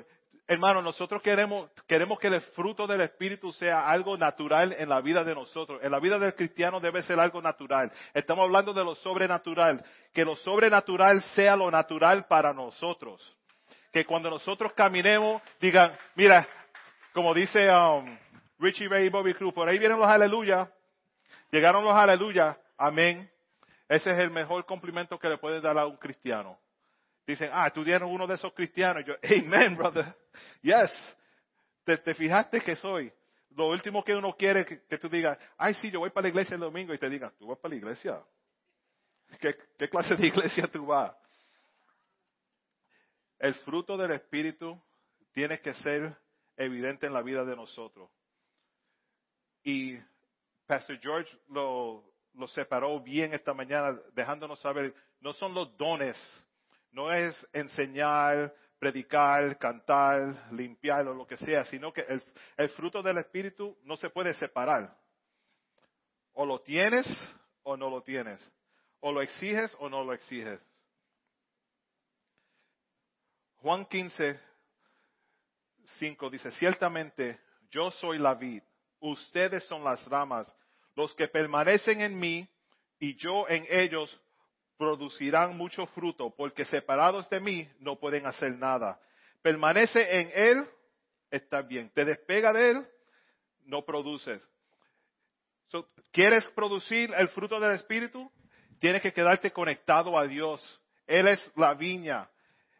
Hermano, 0.47 0.79
nosotros 0.79 1.23
queremos, 1.23 1.71
queremos 1.87 2.19
que 2.19 2.27
el 2.27 2.39
fruto 2.39 2.85
del 2.85 3.01
Espíritu 3.01 3.51
sea 3.51 3.89
algo 3.89 4.15
natural 4.15 4.75
en 4.77 4.89
la 4.89 5.01
vida 5.01 5.23
de 5.23 5.33
nosotros. 5.33 5.79
En 5.81 5.91
la 5.91 5.99
vida 5.99 6.19
del 6.19 6.35
cristiano 6.35 6.79
debe 6.79 7.01
ser 7.01 7.19
algo 7.19 7.41
natural. 7.41 7.91
Estamos 8.13 8.43
hablando 8.43 8.71
de 8.71 8.83
lo 8.83 8.93
sobrenatural. 8.93 9.83
Que 10.13 10.23
lo 10.23 10.35
sobrenatural 10.35 11.23
sea 11.33 11.55
lo 11.55 11.71
natural 11.71 12.27
para 12.27 12.53
nosotros. 12.53 13.35
Que 13.91 14.05
cuando 14.05 14.29
nosotros 14.29 14.71
caminemos, 14.73 15.41
digan, 15.59 15.97
mira, 16.13 16.47
como 17.11 17.33
dice 17.33 17.67
um, 17.71 18.15
Richie 18.59 18.87
Ray 18.87 19.07
y 19.07 19.09
Bobby 19.09 19.33
Cruz, 19.33 19.53
por 19.53 19.67
ahí 19.67 19.77
vienen 19.77 19.99
los 19.99 20.07
aleluya. 20.07 20.71
Llegaron 21.51 21.83
los 21.83 21.93
aleluya. 21.93 22.57
Amén. 22.77 23.29
Ese 23.87 24.11
es 24.11 24.17
el 24.17 24.31
mejor 24.31 24.65
cumplimiento 24.65 25.19
que 25.19 25.29
le 25.29 25.37
puedes 25.37 25.61
dar 25.61 25.77
a 25.77 25.85
un 25.85 25.97
cristiano. 25.97 26.57
Dicen, 27.27 27.49
ah, 27.51 27.69
tú 27.71 27.81
eres 27.81 28.03
uno 28.03 28.27
de 28.27 28.35
esos 28.35 28.53
cristianos. 28.53 29.03
yo, 29.05 29.15
amen, 29.23 29.75
brother. 29.75 30.05
Yes. 30.61 30.91
Te, 31.83 32.13
fijaste 32.13 32.61
que 32.61 32.75
soy. 32.75 33.11
Lo 33.51 33.69
último 33.69 34.03
que 34.03 34.15
uno 34.15 34.35
quiere 34.35 34.61
es 34.61 34.81
que, 34.81 34.97
tú 34.97 35.07
digas, 35.07 35.37
ay, 35.57 35.75
sí, 35.75 35.89
yo 35.89 35.99
voy 35.99 36.09
para 36.09 36.23
la 36.23 36.29
iglesia 36.29 36.55
el 36.55 36.59
domingo 36.59 36.93
y 36.93 36.97
te 36.97 37.09
digan, 37.09 37.31
¿tú 37.37 37.47
vas 37.47 37.59
para 37.59 37.73
la 37.73 37.77
iglesia? 37.77 38.21
¿Qué, 39.39 39.55
qué 39.77 39.89
clase 39.89 40.15
de 40.15 40.27
iglesia 40.27 40.67
tú 40.67 40.87
vas? 40.87 41.15
El 43.39 43.53
fruto 43.55 43.97
del 43.97 44.11
Espíritu 44.11 44.81
tiene 45.31 45.59
que 45.59 45.73
ser 45.75 46.15
evidente 46.57 47.05
en 47.05 47.13
la 47.13 47.21
vida 47.21 47.43
de 47.45 47.55
nosotros. 47.55 48.09
Y 49.65 49.99
Pastor 50.65 50.97
George 51.01 51.37
lo, 51.49 52.05
separó 52.47 53.01
bien 53.01 53.33
esta 53.33 53.53
mañana, 53.53 53.99
dejándonos 54.13 54.61
saber, 54.61 54.95
no 55.19 55.33
son 55.33 55.53
los 55.53 55.75
dones 55.75 56.15
no 56.95 57.11
es 57.11 57.35
enseñar, 57.51 58.55
predicar, 58.79 59.59
cantar, 59.59 60.49
limpiar 60.53 61.05
o 61.09 61.13
lo 61.13 61.27
que 61.27 61.35
sea, 61.35 61.65
sino 61.65 61.91
que 61.91 62.05
el, 62.57 62.69
fruto 62.69 63.03
del 63.03 63.17
Espíritu 63.17 63.77
no 63.83 63.97
se 63.97 64.09
puede 64.09 64.33
separar. 64.35 64.97
O 66.31 66.45
lo 66.45 66.61
tienes 66.61 67.05
o 67.63 67.75
no 67.75 67.89
lo 67.89 68.01
tienes. 68.01 68.49
O 69.01 69.11
lo 69.11 69.21
exiges 69.21 69.75
o 69.79 69.89
no 69.89 70.05
lo 70.05 70.13
exiges. 70.13 70.59
Juan 73.57 73.85
15, 73.85 74.39
5 75.97 76.29
dice, 76.29 76.51
ciertamente 76.51 77.41
yo 77.69 77.91
soy 77.91 78.19
la 78.19 78.35
vid, 78.35 78.63
ustedes 79.11 79.63
son 79.65 79.83
las 79.83 80.05
ramas, 80.07 80.53
Los 80.95 81.13
que 81.13 81.27
permanecen 81.27 81.99
en 81.99 82.17
mí 82.17 82.47
y 82.99 83.15
yo 83.15 83.49
en 83.49 83.65
ellos 83.69 84.17
producirán 84.77 85.57
mucho 85.57 85.85
fruto, 85.87 86.33
porque 86.35 86.63
separados 86.65 87.29
de 87.29 87.41
mí 87.41 87.69
no 87.79 87.97
pueden 87.97 88.25
hacer 88.25 88.57
nada. 88.57 88.99
Permanece 89.41 90.19
en 90.21 90.31
Él, 90.33 90.65
está 91.29 91.61
bien. 91.61 91.91
Te 91.93 92.05
despega 92.05 92.53
de 92.53 92.71
Él, 92.71 92.87
no 93.65 93.83
produces. 93.83 94.41
¿Quieres 96.11 96.47
producir 96.51 97.13
el 97.17 97.27
fruto 97.29 97.59
del 97.59 97.71
Espíritu? 97.71 98.31
Tienes 98.79 99.01
que 99.01 99.11
quedarte 99.11 99.51
conectado 99.51 100.17
a 100.17 100.25
Dios. 100.25 100.61
Él 101.05 101.27
es 101.27 101.51
la 101.55 101.73
viña. 101.73 102.29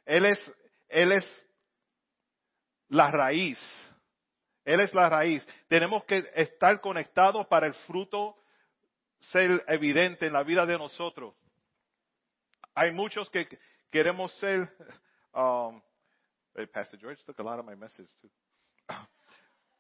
Él 0.06 0.26
es, 0.26 0.56
Él 0.88 1.12
es 1.12 1.48
la 2.88 3.12
raíz. 3.12 3.60
Él 4.66 4.80
es 4.80 4.94
la 4.94 5.08
raíz. 5.08 5.48
Tenemos 5.68 6.04
que 6.06 6.24
estar 6.36 6.82
conectados 6.82 7.46
para 7.48 7.68
el 7.68 7.74
fruto 7.86 8.36
ser 9.20 9.64
evidente 9.68 10.26
en 10.26 10.34
la 10.34 10.44
vida 10.44 10.66
de 10.66 10.78
nosotros. 10.78 11.36
Hay 12.74 12.92
muchos 12.92 13.30
que 13.30 13.48
queremos 13.90 14.34
ser, 14.40 14.70
um, 15.34 15.82
Pastor 16.74 17.00
George 17.00 17.24
took 17.26 17.40
a 17.40 17.44
lot 17.44 17.60
of 17.60 17.66
my 17.66 17.76
message 17.76 18.10
too. 18.22 18.30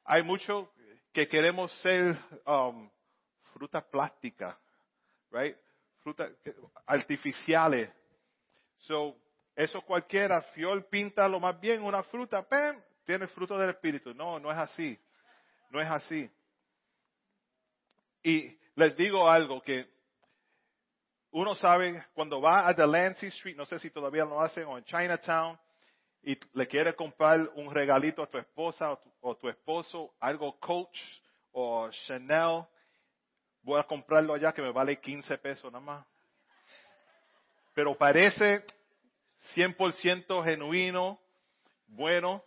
Hay 0.06 0.21
muchos 0.21 0.69
que 1.12 1.28
queremos 1.28 1.71
ser 1.82 2.15
um, 2.45 2.89
fruta 3.54 3.82
plástica, 3.82 4.58
right? 5.32 5.58
Frutas 6.04 6.32
artificiales. 6.86 7.89
So, 8.78 9.17
eso 9.56 9.82
cualquiera, 9.82 10.41
fiol 10.54 10.86
pinta 10.86 11.28
lo 11.28 11.39
más 11.39 11.60
bien 11.60 11.82
una 11.82 12.04
fruta, 12.04 12.48
¡pam! 12.48 12.82
Tiene 13.06 13.28
fruto 13.28 13.58
del 13.58 13.70
Espíritu. 13.70 14.13
No, 14.13 14.39
no 14.39 14.52
es 14.52 14.58
así. 14.58 15.00
No 15.70 15.82
es 15.82 15.89
así. 15.89 16.30
Y 18.24 18.58
les 18.76 18.98
digo 18.98 19.30
algo 19.30 19.62
que 19.62 19.88
uno 21.32 21.54
sabe 21.56 22.06
cuando 22.13 22.41
va 22.41 22.68
a 22.68 22.74
Delancey 22.74 23.30
Street, 23.30 23.56
no 23.56 23.65
sé 23.65 23.78
si 23.80 23.89
todavía 23.89 24.24
lo 24.24 24.41
hacen, 24.41 24.65
o 24.65 24.78
en 24.78 24.84
Chinatown, 24.86 25.60
y 26.24 26.38
le 26.54 26.68
quiere 26.68 26.96
comprar 26.96 27.39
un 27.56 27.74
regalito 27.74 28.24
a 28.24 28.28
tu 28.28 28.38
esposa 28.38 28.91
o 28.91 28.98
tu, 28.98 29.13
o 29.22 29.36
tu 29.36 29.50
esposo, 29.50 30.13
algo 30.20 30.58
Coach 30.60 30.98
o 31.52 31.89
Chanel, 31.91 32.63
voy 33.62 33.80
a 33.80 33.84
comprarlo 33.84 34.34
allá 34.34 34.54
que 34.54 34.62
me 34.62 34.72
vale 34.72 35.00
15 35.00 35.38
pesos 35.38 35.72
nada 35.72 35.84
más. 35.84 36.08
Pero 37.74 37.96
parece 37.96 38.65
100% 39.56 40.44
genuino, 40.44 41.20
bueno. 41.88 42.44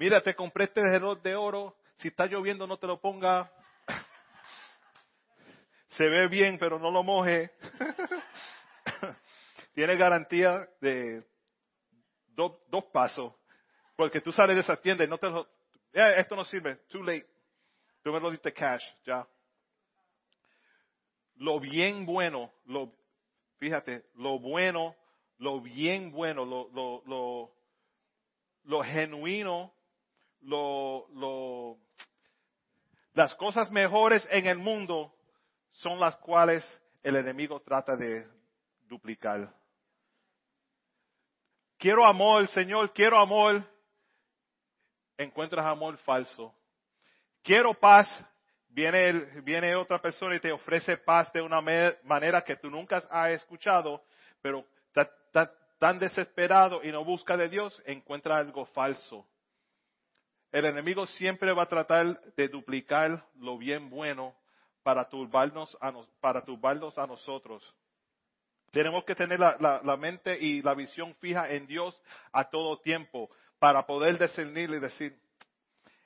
Mira, 0.00 0.22
te 0.22 0.34
compré 0.34 0.64
este 0.64 0.80
reloj 0.80 1.20
de 1.20 1.36
oro, 1.36 1.76
si 1.98 2.08
está 2.08 2.24
lloviendo 2.24 2.66
no 2.66 2.78
te 2.78 2.86
lo 2.86 2.98
ponga 2.98 3.52
se 5.90 6.08
ve 6.08 6.26
bien, 6.26 6.58
pero 6.58 6.78
no 6.78 6.90
lo 6.90 7.02
moje. 7.02 7.50
Tiene 9.74 9.96
garantía 9.96 10.66
de 10.80 11.22
dos 12.34 12.84
pasos. 12.90 13.34
Porque 13.94 14.22
tú 14.22 14.32
sales 14.32 14.56
de 14.56 14.62
esa 14.62 14.80
tienda 14.80 15.04
y 15.04 15.06
no 15.06 15.18
te 15.18 15.28
lo... 15.28 15.46
esto 15.92 16.34
no 16.34 16.46
sirve, 16.46 16.76
too 16.88 17.02
late. 17.02 17.28
Tú 18.02 18.10
me 18.10 18.20
lo 18.20 18.30
diste 18.30 18.54
cash, 18.54 18.82
ya. 19.04 19.28
Lo 21.34 21.60
bien 21.60 22.06
bueno, 22.06 22.50
lo, 22.64 22.94
fíjate, 23.58 24.06
lo 24.14 24.38
bueno, 24.38 24.96
lo 25.36 25.60
bien 25.60 26.10
bueno, 26.10 26.46
lo, 26.46 26.70
lo, 26.70 27.02
lo, 27.04 27.52
lo 28.64 28.82
genuino, 28.82 29.74
lo, 30.42 31.78
las 33.14 33.34
cosas 33.34 33.70
mejores 33.70 34.26
en 34.30 34.46
el 34.46 34.58
mundo 34.58 35.14
son 35.72 35.98
las 36.00 36.16
cuales 36.16 36.64
el 37.02 37.16
enemigo 37.16 37.60
trata 37.60 37.96
de 37.96 38.26
duplicar. 38.88 39.52
Quiero 41.78 42.04
amor, 42.04 42.46
Señor, 42.48 42.92
quiero 42.92 43.20
amor. 43.20 43.64
Encuentras 45.16 45.64
amor 45.64 45.96
falso. 45.98 46.54
Quiero 47.42 47.74
paz. 47.74 48.06
Viene, 48.68 49.40
viene 49.42 49.74
otra 49.74 50.00
persona 50.00 50.36
y 50.36 50.40
te 50.40 50.52
ofrece 50.52 50.96
paz 50.98 51.32
de 51.32 51.42
una 51.42 51.60
manera 52.04 52.42
que 52.42 52.54
tú 52.56 52.70
nunca 52.70 53.02
has 53.10 53.30
escuchado, 53.32 54.04
pero 54.40 54.64
está 54.94 55.52
tan 55.80 55.98
desesperado 55.98 56.84
y 56.84 56.92
no 56.92 57.04
busca 57.04 57.36
de 57.36 57.48
Dios, 57.48 57.82
encuentra 57.86 58.36
algo 58.36 58.66
falso. 58.66 59.26
El 60.52 60.64
enemigo 60.64 61.06
siempre 61.06 61.52
va 61.52 61.64
a 61.64 61.68
tratar 61.68 62.20
de 62.34 62.48
duplicar 62.48 63.24
lo 63.36 63.56
bien 63.56 63.88
bueno 63.88 64.34
para 64.82 65.08
turbarnos 65.08 65.76
a, 65.80 65.92
para 66.20 66.44
turbarnos 66.44 66.98
a 66.98 67.06
nosotros. 67.06 67.62
Tenemos 68.72 69.04
que 69.04 69.14
tener 69.14 69.38
la, 69.38 69.80
la, 69.82 69.96
mente 69.96 70.38
y 70.40 70.62
la 70.62 70.74
visión 70.74 71.14
fija 71.16 71.48
en 71.50 71.66
Dios 71.66 72.00
a 72.32 72.48
todo 72.48 72.80
tiempo 72.80 73.30
para 73.58 73.84
poder 73.84 74.18
discernir 74.18 74.70
y 74.70 74.78
decir, 74.78 75.18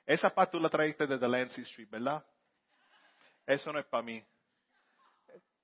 esa 0.05 0.29
paz 0.29 0.51
tú 0.51 0.59
la 0.59 0.69
traíste 0.69 1.07
desde 1.07 1.27
Lancey 1.27 1.63
Street, 1.63 1.89
¿verdad? 1.89 2.23
Eso 3.45 3.71
no 3.71 3.79
es 3.79 3.85
para 3.85 4.03
mí. 4.03 4.23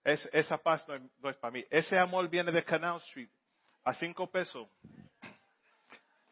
Es, 0.03 0.27
esa 0.31 0.57
paz 0.57 0.87
no 0.87 0.95
es, 0.95 1.01
no 1.19 1.29
es 1.29 1.37
para 1.37 1.51
mí. 1.51 1.65
Ese 1.69 1.97
amor 1.97 2.27
viene 2.29 2.51
de 2.51 2.63
Canal 2.63 2.97
Street 2.97 3.29
a 3.83 3.93
cinco 3.95 4.29
pesos. 4.29 4.67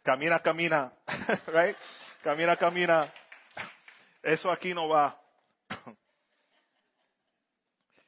Camina, 0.03 0.39
camina, 0.39 0.93
right? 1.47 1.77
Camina, 2.21 2.57
camina. 2.57 3.13
Eso 4.21 4.51
aquí 4.51 4.73
no 4.73 4.89
va. 4.89 5.17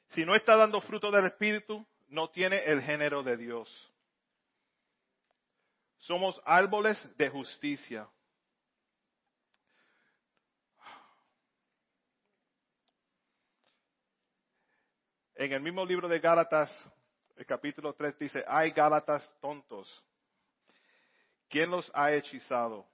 Si 0.09 0.25
no 0.25 0.35
está 0.35 0.57
dando 0.57 0.81
fruto 0.81 1.09
del 1.09 1.27
Espíritu, 1.27 1.87
no 2.09 2.29
tiene 2.29 2.57
el 2.65 2.81
género 2.81 3.23
de 3.23 3.37
Dios. 3.37 3.91
Somos 5.99 6.41
árboles 6.43 6.97
de 7.17 7.29
justicia. 7.29 8.09
En 15.35 15.53
el 15.53 15.61
mismo 15.61 15.85
libro 15.85 16.09
de 16.09 16.19
Gálatas, 16.19 16.69
el 17.37 17.45
capítulo 17.45 17.93
3 17.93 18.19
dice, 18.19 18.43
hay 18.45 18.71
Gálatas 18.71 19.23
tontos. 19.39 20.03
¿Quién 21.47 21.71
los 21.71 21.89
ha 21.95 22.11
hechizado? 22.11 22.85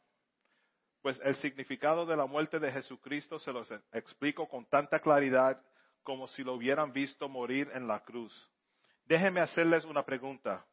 Pues 1.01 1.19
el 1.23 1.35
significado 1.35 2.05
de 2.05 2.17
la 2.17 2.25
muerte 2.25 2.59
de 2.59 2.71
Jesucristo 2.71 3.39
se 3.39 3.51
los 3.51 3.69
explico 3.91 4.47
con 4.47 4.65
tanta 4.65 4.99
claridad 4.99 5.61
como 6.03 6.27
si 6.27 6.43
lo 6.43 6.53
hubieran 6.53 6.91
visto 6.91 7.29
morir 7.29 7.69
en 7.73 7.87
la 7.87 8.03
cruz. 8.03 8.33
Déjenme 9.05 9.41
hacerles 9.41 9.85
una 9.85 10.03
pregunta. 10.03 10.65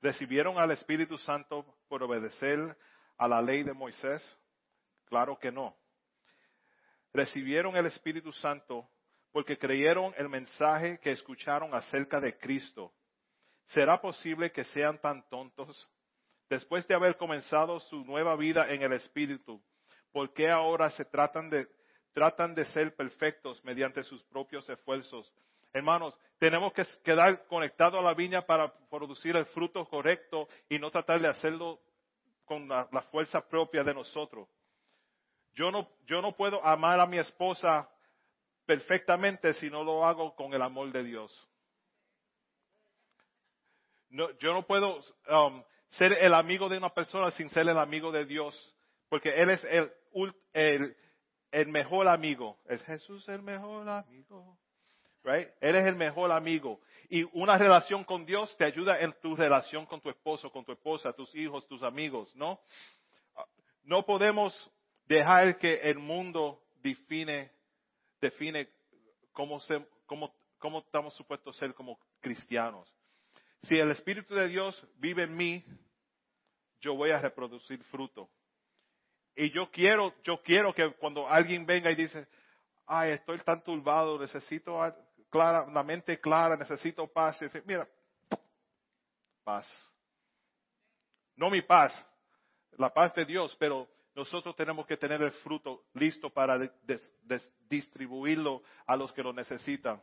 ¿Recibieron 0.00 0.58
al 0.58 0.70
Espíritu 0.70 1.18
Santo 1.18 1.64
por 1.88 2.02
obedecer 2.02 2.76
a 3.16 3.28
la 3.28 3.40
ley 3.40 3.62
de 3.62 3.72
Moisés? 3.72 4.22
Claro 5.06 5.38
que 5.38 5.50
no. 5.50 5.76
Recibieron 7.12 7.76
el 7.76 7.86
Espíritu 7.86 8.32
Santo 8.32 8.88
porque 9.32 9.58
creyeron 9.58 10.14
el 10.16 10.28
mensaje 10.28 10.98
que 10.98 11.12
escucharon 11.12 11.74
acerca 11.74 12.20
de 12.20 12.36
Cristo. 12.38 12.92
¿Será 13.66 14.00
posible 14.00 14.52
que 14.52 14.64
sean 14.64 15.00
tan 15.00 15.28
tontos? 15.28 15.90
Después 16.48 16.86
de 16.86 16.94
haber 16.94 17.16
comenzado 17.16 17.80
su 17.80 18.04
nueva 18.04 18.36
vida 18.36 18.70
en 18.70 18.82
el 18.82 18.92
Espíritu, 18.92 19.60
¿por 20.12 20.32
qué 20.32 20.48
ahora 20.50 20.90
se 20.90 21.04
tratan 21.04 21.50
de 21.50 21.66
tratan 22.16 22.54
de 22.54 22.64
ser 22.64 22.96
perfectos 22.96 23.62
mediante 23.62 24.02
sus 24.02 24.24
propios 24.24 24.66
esfuerzos. 24.70 25.30
Hermanos, 25.74 26.18
tenemos 26.38 26.72
que 26.72 26.82
quedar 27.04 27.46
conectados 27.46 28.00
a 28.00 28.02
la 28.02 28.14
viña 28.14 28.40
para 28.40 28.72
producir 28.88 29.36
el 29.36 29.44
fruto 29.44 29.86
correcto 29.86 30.48
y 30.66 30.78
no 30.78 30.90
tratar 30.90 31.20
de 31.20 31.28
hacerlo 31.28 31.78
con 32.46 32.66
la, 32.68 32.86
fuerza 33.10 33.46
propia 33.46 33.84
de 33.84 33.92
nosotros. 33.92 34.48
Yo 35.52 35.70
no, 35.70 35.90
yo 36.06 36.22
no 36.22 36.34
puedo 36.34 36.64
amar 36.64 37.00
a 37.00 37.06
mi 37.06 37.18
esposa 37.18 37.86
perfectamente 38.64 39.52
si 39.52 39.68
no 39.68 39.84
lo 39.84 40.06
hago 40.06 40.34
con 40.34 40.54
el 40.54 40.62
amor 40.62 40.90
de 40.92 41.04
Dios. 41.04 41.48
No, 44.08 44.30
yo 44.38 44.54
no 44.54 44.66
puedo 44.66 45.02
um, 45.28 45.62
ser 45.90 46.12
el 46.12 46.34
amigo 46.34 46.68
de 46.68 46.78
una 46.78 46.92
persona 46.92 47.30
sin 47.30 47.48
ser 47.50 47.68
el 47.68 47.78
amigo 47.78 48.12
de 48.12 48.24
Dios, 48.24 48.74
porque 49.08 49.30
Él 49.30 49.50
es 49.50 49.64
el, 49.64 49.92
el, 50.52 50.96
el 51.50 51.68
mejor 51.68 52.08
amigo. 52.08 52.58
¿Es 52.66 52.82
Jesús 52.84 53.28
el 53.28 53.42
mejor 53.42 53.88
amigo? 53.88 54.58
Right? 55.22 55.48
Él 55.60 55.76
es 55.76 55.86
el 55.86 55.96
mejor 55.96 56.30
amigo. 56.32 56.80
Y 57.08 57.24
una 57.38 57.58
relación 57.58 58.04
con 58.04 58.26
Dios 58.26 58.54
te 58.56 58.64
ayuda 58.64 59.00
en 59.00 59.12
tu 59.20 59.34
relación 59.36 59.86
con 59.86 60.00
tu 60.00 60.10
esposo, 60.10 60.50
con 60.50 60.64
tu 60.64 60.72
esposa, 60.72 61.12
tus 61.12 61.34
hijos, 61.34 61.66
tus 61.66 61.82
amigos, 61.82 62.34
¿no? 62.36 62.60
No 63.82 64.04
podemos 64.04 64.52
dejar 65.06 65.58
que 65.58 65.74
el 65.76 65.98
mundo 65.98 66.62
define, 66.82 67.50
define 68.20 68.68
cómo, 69.32 69.60
cómo, 70.06 70.34
cómo 70.58 70.78
estamos 70.80 71.14
supuestos 71.14 71.56
a 71.56 71.58
ser 71.60 71.74
como 71.74 71.98
cristianos. 72.20 72.95
Si 73.66 73.76
el 73.76 73.90
Espíritu 73.90 74.34
de 74.34 74.48
Dios 74.48 74.86
vive 74.96 75.24
en 75.24 75.36
mí, 75.36 75.64
yo 76.80 76.94
voy 76.94 77.10
a 77.10 77.20
reproducir 77.20 77.82
fruto. 77.84 78.28
Y 79.34 79.50
yo 79.50 79.70
quiero, 79.70 80.14
yo 80.22 80.40
quiero 80.42 80.72
que 80.72 80.92
cuando 80.94 81.28
alguien 81.28 81.66
venga 81.66 81.90
y 81.90 81.96
dice, 81.96 82.28
ay, 82.86 83.12
estoy 83.12 83.38
tan 83.40 83.62
turbado, 83.62 84.18
necesito 84.18 84.78
clara, 85.30 85.66
la 85.66 85.82
mente 85.82 86.20
clara, 86.20 86.56
necesito 86.56 87.06
paz. 87.08 87.40
Y 87.42 87.46
mira, 87.64 87.88
paz. 89.42 89.66
No 91.34 91.50
mi 91.50 91.60
paz, 91.60 91.92
la 92.78 92.94
paz 92.94 93.14
de 93.14 93.24
Dios, 93.24 93.54
pero 93.58 93.88
nosotros 94.14 94.54
tenemos 94.56 94.86
que 94.86 94.96
tener 94.96 95.20
el 95.20 95.32
fruto 95.32 95.84
listo 95.94 96.30
para 96.30 96.58
distribuirlo 97.68 98.62
a 98.86 98.96
los 98.96 99.12
que 99.12 99.22
lo 99.22 99.32
necesitan. 99.32 100.00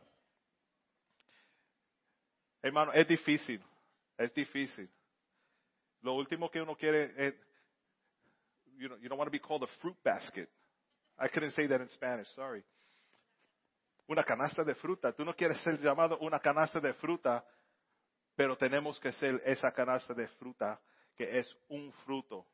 Hermano, 2.64 2.94
es 2.94 3.06
difícil, 3.06 3.62
es 4.16 4.32
difícil. 4.32 4.88
Lo 6.00 6.14
último 6.14 6.50
que 6.50 6.62
uno 6.62 6.74
quiere 6.74 7.12
es, 7.14 7.34
you, 8.78 8.88
know, 8.88 8.96
you 8.96 9.10
don't 9.10 9.18
want 9.18 9.26
to 9.26 9.30
be 9.30 9.38
called 9.38 9.62
a 9.62 9.66
fruit 9.82 10.02
basket. 10.02 10.48
I 11.18 11.28
couldn't 11.28 11.52
say 11.52 11.66
that 11.68 11.82
in 11.82 11.90
Spanish, 11.90 12.26
sorry. 12.28 12.64
Una 14.08 14.24
canasta 14.24 14.64
de 14.64 14.74
fruta. 14.76 15.12
Tú 15.12 15.26
no 15.26 15.34
quieres 15.34 15.58
ser 15.58 15.78
llamado 15.78 16.16
una 16.20 16.40
canasta 16.40 16.80
de 16.80 16.94
fruta, 16.94 17.44
pero 18.34 18.56
tenemos 18.56 18.98
que 18.98 19.12
ser 19.12 19.42
esa 19.44 19.70
canasta 19.70 20.14
de 20.14 20.26
fruta 20.28 20.80
que 21.14 21.38
es 21.38 21.54
un 21.68 21.92
fruto. 22.06 22.46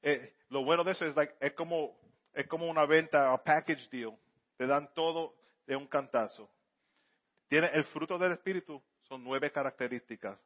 Eh, 0.00 0.36
lo 0.50 0.64
bueno 0.64 0.84
de 0.84 0.92
eso 0.92 1.04
es, 1.04 1.16
like, 1.16 1.54
como, 1.56 1.98
es 2.32 2.46
como 2.46 2.70
una 2.70 2.86
venta, 2.86 3.32
a 3.32 3.42
package 3.42 3.88
deal. 3.90 4.16
Te 4.56 4.64
dan 4.64 4.94
todo 4.94 5.34
de 5.66 5.74
un 5.74 5.88
cantazo. 5.88 6.48
Tiene 7.48 7.68
el 7.72 7.84
fruto 7.84 8.18
del 8.18 8.32
Espíritu, 8.32 8.82
son 9.02 9.22
nueve 9.22 9.50
características. 9.50 10.40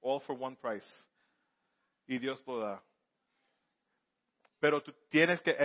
All 0.00 0.20
for 0.20 0.36
one 0.38 0.56
price. 0.56 0.86
Y 2.06 2.18
Dios 2.18 2.42
lo 2.46 2.58
da. 2.58 2.82
Pero 4.58 4.82
tú 4.82 4.92
tienes 5.08 5.40
que, 5.40 5.56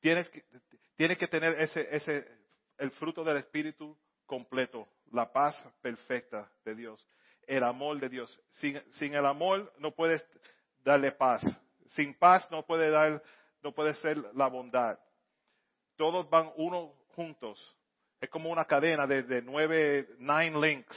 tienes 0.00 0.28
que, 0.30 0.44
tienes 0.96 1.18
que 1.18 1.26
tener 1.26 1.60
ese, 1.60 1.94
ese, 1.94 2.26
el 2.78 2.90
fruto 2.92 3.24
del 3.24 3.38
Espíritu 3.38 3.98
completo. 4.26 4.88
La 5.10 5.30
paz 5.30 5.56
perfecta 5.80 6.50
de 6.64 6.74
Dios. 6.74 7.06
El 7.46 7.64
amor 7.64 7.98
de 8.00 8.08
Dios. 8.08 8.40
Sin, 8.50 8.80
sin 8.92 9.14
el 9.14 9.26
amor 9.26 9.72
no 9.78 9.90
puedes 9.90 10.24
darle 10.84 11.12
paz. 11.12 11.42
Sin 11.88 12.14
paz 12.14 12.48
no 12.50 12.64
puede 12.64 12.90
dar, 12.90 13.22
no 13.62 13.72
puede 13.72 13.94
ser 13.94 14.16
la 14.34 14.46
bondad. 14.46 14.98
Todos 15.96 16.28
van 16.30 16.52
uno 16.56 16.94
juntos. 17.14 17.76
Es 18.22 18.30
como 18.30 18.50
una 18.50 18.64
cadena 18.64 19.06
de, 19.06 19.42
nueve, 19.42 20.08
nine 20.18 20.58
links. 20.58 20.96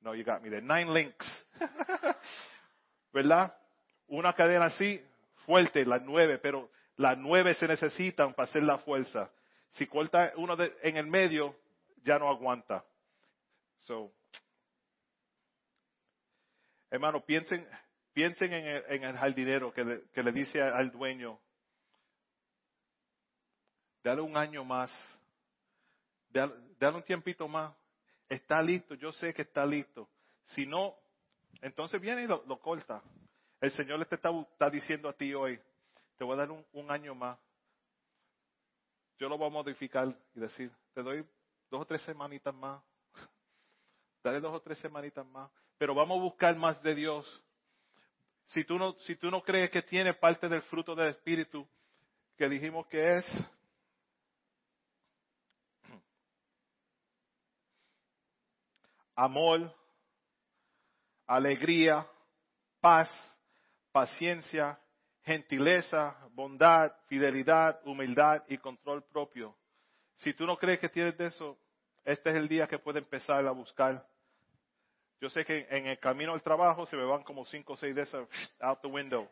No, 0.00 0.14
you 0.14 0.24
got 0.24 0.40
me 0.42 0.48
de 0.48 0.62
nine 0.62 0.92
links. 0.92 1.46
¿Verdad? 3.12 3.54
Una 4.06 4.32
cadena 4.32 4.64
así, 4.64 5.00
fuerte, 5.44 5.84
las 5.84 6.00
nueve, 6.02 6.38
pero 6.38 6.70
las 6.96 7.18
nueve 7.18 7.54
se 7.54 7.68
necesitan 7.68 8.32
para 8.32 8.48
hacer 8.48 8.62
la 8.62 8.78
fuerza. 8.78 9.30
Si 9.72 9.86
corta 9.86 10.32
uno 10.36 10.56
en 10.82 10.96
el 10.96 11.06
medio, 11.06 11.54
ya 12.02 12.18
no 12.18 12.28
aguanta. 12.30 12.82
So, 13.80 14.10
hermano, 16.90 17.24
piensen, 17.24 17.68
Piensen 18.12 18.52
en 18.52 19.04
el, 19.04 19.16
jardinero 19.16 19.72
que 19.72 19.84
le, 19.84 20.32
dice 20.32 20.60
al 20.60 20.90
dueño, 20.90 21.40
dale 24.02 24.20
un 24.20 24.36
año 24.36 24.64
más, 24.64 24.90
dale, 26.30 26.96
un 26.96 27.02
tiempito 27.02 27.46
más, 27.48 27.74
está 28.28 28.62
listo, 28.62 28.94
yo 28.94 29.12
sé 29.12 29.34
que 29.34 29.42
está 29.42 29.64
listo. 29.66 30.08
Si 30.44 30.66
no, 30.66 30.94
entonces 31.60 32.00
viene 32.00 32.24
y 32.24 32.26
lo, 32.26 32.60
corta. 32.60 33.02
El 33.60 33.70
Señor 33.72 33.98
le 33.98 34.06
está, 34.10 34.70
diciendo 34.70 35.08
a 35.08 35.12
ti 35.12 35.34
hoy, 35.34 35.60
te 36.16 36.24
voy 36.24 36.34
a 36.34 36.38
dar 36.38 36.50
un, 36.50 36.64
un 36.72 36.90
año 36.90 37.14
más. 37.14 37.38
Yo 39.18 39.28
lo 39.28 39.36
voy 39.36 39.48
a 39.48 39.50
modificar 39.50 40.08
y 40.34 40.40
decir, 40.40 40.72
te 40.94 41.02
doy 41.02 41.24
dos 41.70 41.82
o 41.82 41.86
tres 41.86 42.02
semanitas 42.02 42.54
más. 42.54 42.82
Dale 44.24 44.40
dos 44.40 44.54
o 44.54 44.60
tres 44.60 44.78
semanitas 44.78 45.26
más. 45.26 45.50
Pero 45.76 45.94
vamos 45.94 46.18
a 46.18 46.22
buscar 46.22 46.56
más 46.56 46.82
de 46.82 46.94
Dios 46.94 47.42
si 48.50 48.64
tú 48.64 48.78
no, 48.78 48.94
si 49.00 49.14
tú 49.16 49.30
no 49.30 49.42
crees 49.42 49.70
que 49.70 49.82
tiene 49.82 50.14
parte 50.14 50.48
del 50.48 50.62
fruto 50.62 50.94
del 50.94 51.10
Espíritu 51.10 51.66
que 52.36 52.48
dijimos 52.48 52.86
que 52.88 53.16
es, 53.16 53.24
amor, 59.24 59.74
alegría, 61.26 62.06
paz, 62.80 63.08
paciencia, 63.92 64.78
gentileza, 65.22 66.16
bondad, 66.32 66.92
fidelidad, 67.06 67.80
humildad 67.84 68.42
y 68.48 68.56
control 68.58 69.02
propio. 69.04 69.54
Si 70.16 70.32
tú 70.32 70.46
no 70.46 70.56
crees 70.56 70.78
que 70.78 70.88
tienes 70.88 71.16
de 71.18 71.26
eso, 71.26 71.58
este 72.04 72.30
es 72.30 72.36
el 72.36 72.48
día 72.48 72.66
que 72.66 72.78
puedes 72.78 73.02
empezar 73.02 73.46
a 73.46 73.50
buscar 73.50 74.06
yo 75.20 75.28
sé 75.28 75.44
que 75.44 75.66
en 75.68 75.86
el 75.86 75.98
camino 75.98 76.32
al 76.32 76.42
trabajo 76.42 76.86
se 76.86 76.96
me 76.96 77.04
van 77.04 77.22
como 77.22 77.44
cinco 77.44 77.74
o 77.74 77.76
seis 77.76 77.94
de 77.94 78.02
esas 78.02 78.26
out 78.58 78.80
the 78.80 78.88
window. 78.88 79.28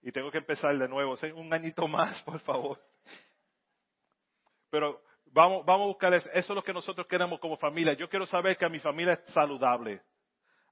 Y 0.00 0.10
tengo 0.12 0.30
que 0.30 0.38
empezar 0.38 0.76
de 0.78 0.88
nuevo. 0.88 1.14
Un 1.34 1.52
añito 1.52 1.86
más, 1.86 2.22
por 2.24 2.40
favor. 2.40 2.80
Pero 4.70 5.02
vamos, 5.30 5.64
vamos 5.64 5.84
a 5.84 5.88
buscar 5.88 6.14
eso. 6.14 6.28
Eso 6.30 6.52
es 6.52 6.56
lo 6.56 6.62
que 6.62 6.72
nosotros 6.72 7.06
queremos 7.06 7.40
como 7.40 7.56
familia. 7.56 7.94
Yo 7.94 8.08
quiero 8.08 8.26
saber 8.26 8.56
que 8.56 8.68
mi 8.68 8.78
familia 8.78 9.14
es 9.14 9.32
saludable. 9.32 10.02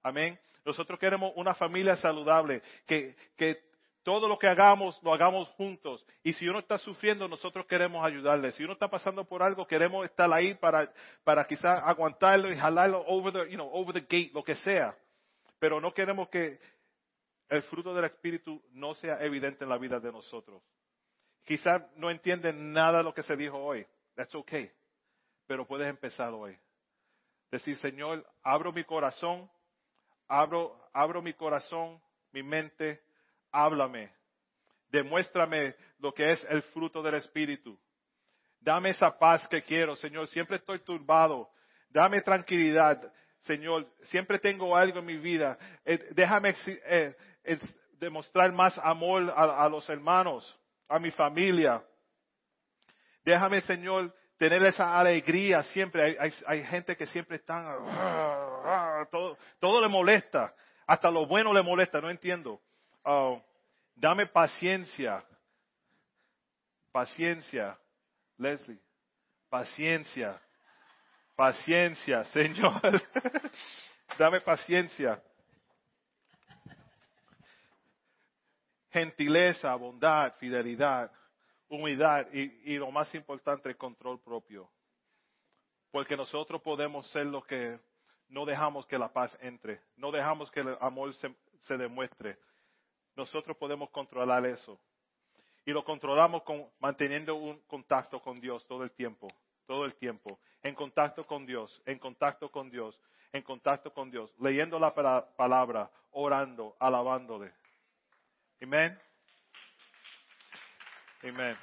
Amén. 0.02 0.38
Nosotros 0.64 0.98
queremos 0.98 1.32
una 1.36 1.54
familia 1.54 1.96
saludable, 1.96 2.62
que, 2.86 3.16
que 3.36 3.68
todo 4.02 4.28
lo 4.28 4.38
que 4.38 4.46
hagamos, 4.46 4.98
lo 5.02 5.12
hagamos 5.12 5.48
juntos. 5.50 6.04
Y 6.22 6.32
si 6.32 6.48
uno 6.48 6.58
está 6.60 6.78
sufriendo, 6.78 7.28
nosotros 7.28 7.66
queremos 7.66 8.04
ayudarle. 8.04 8.52
Si 8.52 8.64
uno 8.64 8.72
está 8.72 8.88
pasando 8.88 9.24
por 9.24 9.42
algo, 9.42 9.66
queremos 9.66 10.04
estar 10.04 10.32
ahí 10.32 10.54
para, 10.54 10.92
para 11.24 11.46
quizás 11.46 11.82
aguantarlo 11.84 12.52
y 12.52 12.56
jalarlo 12.56 13.04
over 13.06 13.32
the, 13.32 13.50
you 13.50 13.56
know, 13.56 13.70
over 13.72 13.94
the 13.94 14.00
gate, 14.00 14.30
lo 14.32 14.42
que 14.42 14.56
sea. 14.56 14.96
Pero 15.58 15.80
no 15.80 15.92
queremos 15.92 16.28
que 16.28 16.58
el 17.48 17.62
fruto 17.62 17.94
del 17.94 18.04
Espíritu 18.04 18.62
no 18.72 18.94
sea 18.94 19.22
evidente 19.22 19.64
en 19.64 19.70
la 19.70 19.78
vida 19.78 20.00
de 20.00 20.12
nosotros. 20.12 20.62
Quizás 21.44 21.82
no 21.96 22.10
entienden 22.10 22.72
nada 22.72 22.98
de 22.98 23.04
lo 23.04 23.14
que 23.14 23.22
se 23.22 23.36
dijo 23.36 23.58
hoy. 23.58 23.86
That's 24.18 24.34
okay. 24.34 24.68
Pero 25.46 25.64
puedes 25.64 25.88
empezar 25.88 26.34
hoy. 26.34 26.58
Decir, 27.52 27.76
Señor, 27.76 28.28
abro 28.42 28.72
mi 28.72 28.82
corazón, 28.82 29.48
abro, 30.26 30.76
abro 30.92 31.22
mi 31.22 31.34
corazón, 31.34 32.02
mi 32.32 32.42
mente, 32.42 33.00
háblame, 33.52 34.10
demuéstrame 34.88 35.76
lo 36.00 36.12
que 36.12 36.32
es 36.32 36.44
el 36.50 36.62
fruto 36.62 37.00
del 37.00 37.14
Espíritu. 37.14 37.78
Dame 38.58 38.90
esa 38.90 39.16
paz 39.16 39.46
que 39.46 39.62
quiero, 39.62 39.94
Señor. 39.94 40.26
Siempre 40.30 40.56
estoy 40.56 40.80
turbado. 40.80 41.48
Dame 41.88 42.20
tranquilidad, 42.20 43.00
Señor. 43.42 43.86
Siempre 44.02 44.40
tengo 44.40 44.76
algo 44.76 44.98
en 44.98 45.06
mi 45.06 45.16
vida. 45.16 45.56
Eh, 45.84 46.08
déjame 46.10 46.56
eh, 46.66 47.14
demostrar 47.92 48.50
más 48.50 48.76
amor 48.78 49.32
a, 49.34 49.68
los 49.68 49.88
hermanos, 49.88 50.58
a 50.88 50.98
mi 50.98 51.12
familia. 51.12 51.84
Déjame, 53.28 53.60
Señor, 53.60 54.10
tener 54.38 54.62
esa 54.62 54.98
alegría 54.98 55.62
siempre. 55.64 56.16
Hay, 56.46 56.64
gente 56.64 56.96
que 56.96 57.06
siempre 57.08 57.36
están, 57.36 57.66
todo, 59.60 59.82
le 59.82 59.88
molesta. 59.88 60.54
Hasta 60.86 61.10
lo 61.10 61.26
bueno 61.26 61.52
le 61.52 61.60
molesta, 61.62 62.00
no 62.00 62.08
entiendo. 62.08 62.58
Oh, 63.04 63.38
dame 63.94 64.24
paciencia. 64.28 65.22
Paciencia. 66.90 67.78
Leslie. 68.38 68.80
Paciencia. 69.50 70.40
Paciencia, 71.36 72.24
Señor. 72.32 72.80
dame 74.18 74.40
paciencia. 74.40 75.22
Gentileza, 78.90 79.74
bondad, 79.74 80.32
fidelidad, 80.38 81.12
humildad 81.68 82.26
y, 82.32 82.76
lo 82.76 82.90
más 82.90 83.14
importante, 83.14 83.68
el 83.68 83.76
control 83.76 84.20
propio. 84.20 84.70
Porque 85.90 86.16
nosotros 86.16 86.60
podemos 86.62 87.06
ser 87.10 87.26
los 87.26 87.44
que 87.46 87.78
no 88.28 88.44
dejamos 88.44 88.86
que 88.86 88.98
la 88.98 89.12
paz 89.12 89.36
entre, 89.40 89.80
no 89.96 90.10
dejamos 90.10 90.50
que 90.50 90.60
el 90.60 90.76
amor 90.80 91.14
se 91.14 91.76
demuestre, 91.76 92.38
nosotros 93.16 93.56
podemos 93.56 93.90
controlar 93.90 94.44
eso. 94.46 94.78
Y 95.64 95.72
lo 95.72 95.84
controlamos 95.84 96.44
con, 96.44 96.66
manteniendo 96.78 97.34
un 97.34 97.58
contacto 97.66 98.22
con 98.22 98.40
Dios 98.40 98.66
todo 98.66 98.84
el 98.84 98.90
tiempo, 98.92 99.28
todo 99.66 99.84
el 99.84 99.94
tiempo. 99.96 100.38
En 100.62 100.74
contacto 100.74 101.26
con 101.26 101.44
Dios, 101.44 101.82
en 101.84 101.98
contacto 101.98 102.50
con 102.50 102.70
Dios, 102.70 102.98
en 103.32 103.42
contacto 103.42 103.92
con 103.92 104.10
Dios. 104.10 104.32
Leyendo 104.38 104.78
la 104.78 104.94
palabra, 104.94 105.90
orando, 106.12 106.76
alabándole. 106.78 107.52
Amén. 108.62 108.98
Amén. 111.22 111.56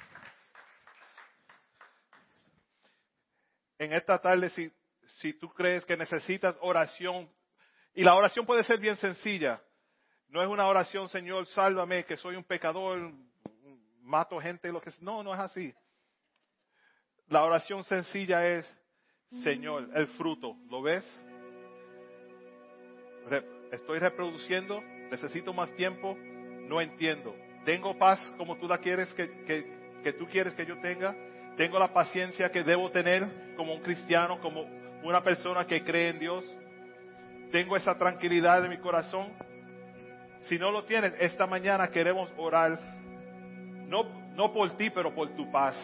En 3.78 3.92
esta 3.92 4.18
tarde, 4.18 4.50
si, 4.50 4.72
si 5.20 5.32
tú 5.34 5.48
crees 5.50 5.84
que 5.84 5.96
necesitas 5.96 6.56
oración, 6.60 7.30
y 7.94 8.04
la 8.04 8.14
oración 8.14 8.44
puede 8.44 8.64
ser 8.64 8.78
bien 8.78 8.96
sencilla, 8.96 9.62
no 10.28 10.42
es 10.42 10.48
una 10.48 10.66
oración, 10.66 11.08
Señor, 11.08 11.46
sálvame, 11.46 12.04
que 12.04 12.16
soy 12.16 12.36
un 12.36 12.44
pecador, 12.44 13.12
mato 14.02 14.38
gente, 14.40 14.72
lo 14.72 14.80
que 14.80 14.92
no, 15.00 15.22
no 15.22 15.34
es 15.34 15.40
así. 15.40 15.74
La 17.28 17.42
oración 17.44 17.84
sencilla 17.84 18.46
es, 18.46 18.76
Señor, 19.42 19.90
el 19.94 20.06
fruto, 20.08 20.56
¿lo 20.68 20.82
ves? 20.82 21.04
estoy 23.72 23.98
reproduciendo, 23.98 24.80
necesito 25.10 25.52
más 25.52 25.74
tiempo, 25.74 26.16
no 26.16 26.80
entiendo. 26.80 27.34
Tengo 27.66 27.98
paz 27.98 28.20
como 28.38 28.56
tú 28.56 28.68
la 28.68 28.78
quieres 28.78 29.12
que, 29.14 29.28
que, 29.44 29.66
que 30.04 30.12
tú 30.12 30.26
quieres 30.28 30.54
que 30.54 30.64
yo 30.64 30.78
tenga. 30.78 31.16
Tengo 31.56 31.80
la 31.80 31.92
paciencia 31.92 32.48
que 32.52 32.62
debo 32.62 32.92
tener 32.92 33.54
como 33.56 33.74
un 33.74 33.82
cristiano, 33.82 34.38
como 34.40 34.64
una 35.02 35.20
persona 35.22 35.66
que 35.66 35.82
cree 35.82 36.10
en 36.10 36.20
Dios. 36.20 36.44
Tengo 37.50 37.76
esa 37.76 37.98
tranquilidad 37.98 38.64
en 38.64 38.70
mi 38.70 38.78
corazón. 38.78 39.32
Si 40.42 40.60
no 40.60 40.70
lo 40.70 40.84
tienes, 40.84 41.12
esta 41.18 41.48
mañana 41.48 41.88
queremos 41.88 42.30
orar, 42.36 42.78
no, 43.88 44.04
no 44.36 44.52
por 44.52 44.76
ti, 44.76 44.90
pero 44.90 45.12
por 45.12 45.34
tu 45.34 45.50
paz, 45.50 45.74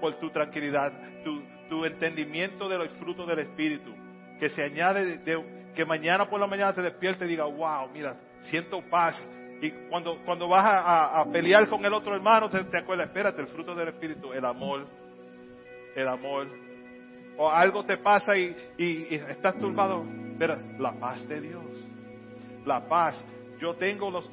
por 0.00 0.18
tu 0.18 0.30
tranquilidad, 0.30 0.92
tu, 1.22 1.44
tu 1.68 1.84
entendimiento 1.84 2.68
de 2.68 2.76
los 2.76 2.90
frutos 2.94 3.28
del 3.28 3.38
Espíritu, 3.38 3.94
que 4.40 4.48
se 4.50 4.64
añade, 4.64 5.18
de, 5.18 5.70
que 5.76 5.84
mañana 5.84 6.28
por 6.28 6.40
la 6.40 6.48
mañana 6.48 6.74
te 6.74 6.82
despiertes 6.82 7.24
y 7.28 7.30
diga, 7.30 7.44
wow, 7.44 7.88
mira, 7.92 8.16
siento 8.40 8.82
paz. 8.90 9.14
Y 9.62 9.70
cuando, 9.88 10.18
cuando 10.24 10.48
vas 10.48 10.64
a, 10.66 11.24
pelear 11.32 11.66
con 11.68 11.82
el 11.84 11.94
otro 11.94 12.14
hermano, 12.14 12.50
te, 12.50 12.58
acuerdas, 12.76 13.06
espérate, 13.06 13.40
el 13.40 13.48
fruto 13.48 13.74
del 13.74 13.88
Espíritu, 13.88 14.32
el 14.34 14.44
amor, 14.44 14.86
el 15.96 16.08
amor. 16.08 16.48
O 17.38 17.48
algo 17.48 17.82
te 17.84 17.96
pasa 17.96 18.36
y, 18.36 18.54
estás 19.30 19.56
turbado, 19.58 20.04
espera, 20.32 20.58
la 20.78 20.92
paz 20.92 21.26
de 21.26 21.40
Dios 21.40 21.62
la 22.64 22.88
paz. 22.88 23.22
Yo 23.60 23.74
tengo 23.74 24.10
los, 24.10 24.30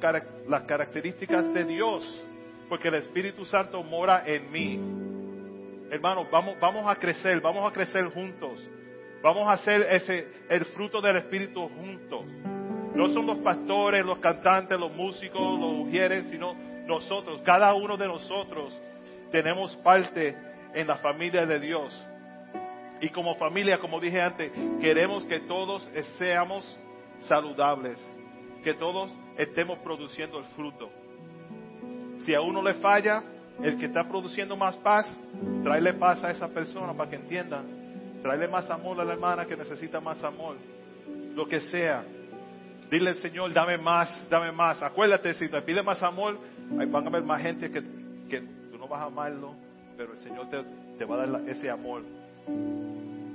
las 0.48 0.62
características 0.64 1.52
de 1.54 1.64
Dios, 1.64 2.24
porque 2.68 2.88
el 2.88 2.94
Espíritu 2.94 3.44
Santo 3.44 3.82
mora 3.82 4.24
en 4.26 4.50
mí. 4.50 4.80
Hermanos, 5.90 6.28
vamos, 6.30 6.56
vamos 6.60 6.90
a 6.90 6.96
crecer, 6.96 7.40
vamos 7.40 7.68
a 7.68 7.72
crecer 7.72 8.06
juntos. 8.06 8.60
Vamos 9.22 9.48
a 9.48 9.52
hacer 9.52 9.82
ese, 9.90 10.26
el 10.48 10.64
fruto 10.66 11.00
del 11.00 11.16
Espíritu 11.16 11.68
juntos. 11.68 12.24
No 12.94 13.08
son 13.08 13.26
los 13.26 13.38
pastores, 13.38 14.04
los 14.04 14.18
cantantes, 14.18 14.78
los 14.78 14.92
músicos, 14.94 15.40
los 15.58 15.72
mujeres, 15.74 16.26
sino 16.30 16.54
nosotros. 16.86 17.40
Cada 17.44 17.72
uno 17.74 17.96
de 17.96 18.06
nosotros 18.06 18.76
tenemos 19.30 19.76
parte 19.76 20.36
en 20.74 20.86
la 20.86 20.96
familia 20.96 21.46
de 21.46 21.60
Dios. 21.60 22.06
Y 23.00 23.08
como 23.10 23.34
familia, 23.36 23.78
como 23.78 24.00
dije 24.00 24.20
antes, 24.20 24.52
queremos 24.80 25.24
que 25.24 25.40
todos 25.40 25.88
seamos 26.18 26.78
saludables 27.20 27.98
que 28.62 28.74
todos 28.74 29.10
estemos 29.36 29.78
produciendo 29.78 30.38
el 30.38 30.44
fruto. 30.56 30.90
Si 32.24 32.34
a 32.34 32.40
uno 32.40 32.62
le 32.62 32.74
falla, 32.74 33.22
el 33.62 33.78
que 33.78 33.86
está 33.86 34.06
produciendo 34.08 34.56
más 34.56 34.76
paz, 34.76 35.06
tráele 35.62 35.94
paz 35.94 36.22
a 36.22 36.30
esa 36.30 36.48
persona 36.48 36.92
para 36.92 37.10
que 37.10 37.16
entiendan. 37.16 38.20
Tráele 38.22 38.48
más 38.48 38.68
amor 38.70 39.00
a 39.00 39.04
la 39.04 39.14
hermana 39.14 39.46
que 39.46 39.56
necesita 39.56 40.00
más 40.00 40.22
amor. 40.22 40.56
Lo 41.34 41.46
que 41.46 41.60
sea. 41.62 42.04
Dile 42.90 43.14
Señor, 43.14 43.52
dame 43.52 43.78
más, 43.78 44.28
dame 44.28 44.50
más. 44.52 44.82
Acuérdate, 44.82 45.34
si 45.34 45.48
te 45.48 45.62
pide 45.62 45.82
más 45.82 46.02
amor, 46.02 46.38
ahí 46.78 46.86
van 46.86 47.04
a 47.04 47.08
haber 47.08 47.22
más 47.22 47.40
gente 47.40 47.70
que, 47.70 47.80
que 48.28 48.40
tú 48.70 48.78
no 48.78 48.88
vas 48.88 49.02
a 49.02 49.04
amarlo, 49.04 49.54
pero 49.96 50.14
el 50.14 50.20
Señor 50.20 50.48
te, 50.50 51.04
va 51.04 51.22
a 51.22 51.26
dar 51.26 51.48
ese 51.48 51.70
amor. 51.70 52.02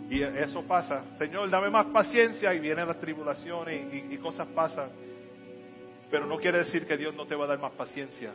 Y 0.10 0.22
eso 0.22 0.62
pasa. 0.64 1.04
Señor, 1.18 1.50
dame 1.50 1.70
más 1.70 1.86
paciencia 1.88 2.54
y 2.54 2.60
vienen 2.60 2.88
las 2.88 3.00
tribulaciones 3.00 4.12
y 4.12 4.18
cosas 4.18 4.48
pasan. 4.48 4.90
Pero 6.12 6.28
no 6.28 6.38
quiere 6.38 6.60
decir 6.60 6.86
que 6.86 6.98
Dios 6.98 7.16
no 7.16 7.26
te 7.26 7.36
va 7.36 7.46
a 7.46 7.48
dar 7.48 7.60
más 7.60 7.72
paciencia. 7.74 8.34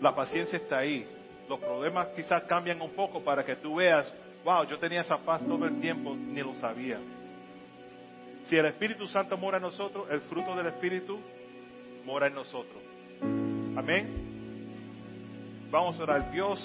La 0.00 0.14
paciencia 0.14 0.56
está 0.56 0.78
ahí. 0.78 1.06
Los 1.48 1.58
problemas 1.60 2.08
quizás 2.16 2.44
cambian 2.44 2.80
un 2.80 2.90
poco 2.90 3.22
para 3.22 3.44
que 3.44 3.56
tú 3.56 3.76
veas, 3.76 4.12
wow, 4.44 4.64
yo 4.64 4.78
tenía 4.78 5.02
esa 5.02 5.18
paz 5.18 5.44
todo 5.46 5.64
el 5.66 5.80
tiempo, 5.80 6.14
ni 6.14 6.40
lo 6.40 6.54
sabía. 6.54 6.98
Si 8.44 8.56
el 8.56 8.66
Espíritu 8.66 9.06
Santo 9.06 9.36
mora 9.36 9.58
en 9.58 9.62
nosotros, 9.62 10.06
el 10.10 10.20
fruto 10.22 10.54
del 10.56 10.66
Espíritu 10.66 11.20
mora 12.04 12.26
en 12.26 12.34
nosotros. 12.34 12.82
Amén. 13.76 14.30
Vamos 15.70 15.98
a 16.00 16.02
orar. 16.02 16.32
Dios, 16.32 16.60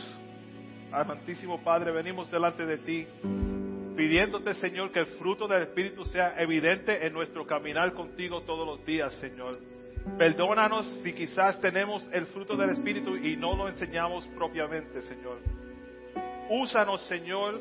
amantísimo 0.92 1.64
Padre, 1.64 1.92
venimos 1.92 2.30
delante 2.32 2.66
de 2.66 2.78
ti 2.80 3.08
pidiéndote, 3.96 4.54
Señor, 4.56 4.92
que 4.92 5.00
el 5.00 5.06
fruto 5.18 5.48
del 5.48 5.64
Espíritu 5.64 6.06
sea 6.06 6.36
evidente 6.38 7.06
en 7.06 7.14
nuestro 7.14 7.46
caminar 7.46 7.94
contigo 7.94 8.42
todos 8.42 8.68
los 8.68 8.86
días, 8.86 9.14
Señor. 9.14 9.58
Perdónanos 10.18 10.86
si 11.04 11.14
quizás 11.14 11.60
tenemos 11.62 12.08
el 12.12 12.28
fruto 12.28 12.56
del 12.56 12.72
Espíritu 12.72 13.16
y 13.16 13.38
no 13.38 13.56
lo 13.56 13.68
enseñamos 13.68 14.28
propiamente, 14.36 15.02
Señor. 15.04 15.40
Úsanos, 16.50 17.02
Señor, 17.08 17.60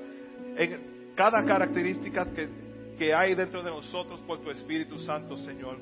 en 0.56 1.12
cada 1.14 1.42
característica 1.44 2.26
que, 2.34 2.48
que 2.96 3.14
hay 3.14 3.34
dentro 3.34 3.62
de 3.62 3.70
nosotros 3.70 4.20
por 4.26 4.40
tu 4.40 4.50
Espíritu 4.50 4.98
Santo, 5.00 5.36
Señor. 5.38 5.78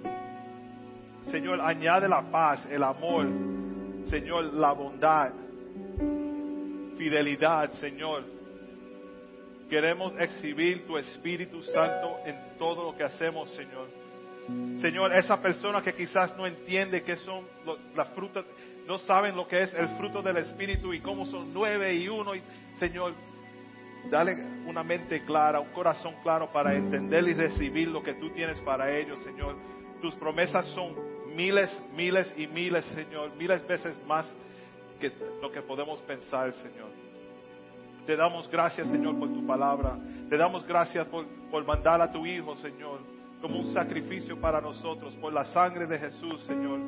Señor, 1.30 1.60
añade 1.60 2.08
la 2.08 2.22
paz, 2.30 2.66
el 2.70 2.82
amor, 2.82 3.26
Señor, 4.06 4.52
la 4.54 4.72
bondad, 4.72 5.32
fidelidad, 6.98 7.70
Señor 7.74 8.24
Queremos 9.72 10.12
exhibir 10.18 10.86
tu 10.86 10.98
Espíritu 10.98 11.62
Santo 11.62 12.18
en 12.26 12.58
todo 12.58 12.84
lo 12.84 12.94
que 12.94 13.04
hacemos, 13.04 13.48
Señor. 13.52 13.88
Señor, 14.82 15.16
esa 15.16 15.40
persona 15.40 15.80
que 15.80 15.94
quizás 15.94 16.36
no 16.36 16.46
entiende 16.46 17.02
qué 17.02 17.16
son 17.16 17.46
las 17.96 18.08
frutas, 18.08 18.44
no 18.86 18.98
saben 18.98 19.34
lo 19.34 19.48
que 19.48 19.62
es 19.62 19.72
el 19.72 19.88
fruto 19.96 20.20
del 20.20 20.36
Espíritu 20.36 20.92
y 20.92 21.00
cómo 21.00 21.24
son 21.24 21.54
nueve 21.54 21.94
y 21.94 22.06
uno. 22.06 22.32
Señor, 22.78 23.14
dale 24.10 24.36
una 24.66 24.82
mente 24.82 25.24
clara, 25.24 25.60
un 25.60 25.70
corazón 25.72 26.14
claro 26.22 26.50
para 26.52 26.74
entender 26.74 27.24
y 27.28 27.34
recibir 27.34 27.88
lo 27.88 28.02
que 28.02 28.14
tú 28.14 28.30
tienes 28.30 28.60
para 28.60 28.90
ellos, 28.96 29.18
Señor. 29.24 29.56
Tus 30.00 30.14
promesas 30.14 30.66
son 30.68 30.94
miles, 31.34 31.70
miles 31.94 32.32
y 32.36 32.46
miles, 32.46 32.84
Señor, 32.86 33.34
miles 33.36 33.66
veces 33.66 33.96
más 34.06 34.32
que 35.00 35.12
lo 35.40 35.50
que 35.50 35.62
podemos 35.62 36.00
pensar, 36.02 36.52
Señor. 36.54 36.90
Te 38.06 38.16
damos 38.16 38.48
gracias, 38.50 38.88
Señor, 38.88 39.18
por 39.18 39.32
tu 39.32 39.46
palabra. 39.46 39.96
Te 40.28 40.36
damos 40.36 40.66
gracias 40.66 41.06
por, 41.06 41.26
por 41.50 41.64
mandar 41.64 42.00
a 42.02 42.10
tu 42.10 42.26
Hijo, 42.26 42.56
Señor, 42.56 43.00
como 43.40 43.60
un 43.60 43.72
sacrificio 43.72 44.40
para 44.40 44.60
nosotros, 44.60 45.14
por 45.16 45.32
la 45.32 45.44
sangre 45.46 45.86
de 45.86 45.98
Jesús, 45.98 46.40
Señor. 46.42 46.80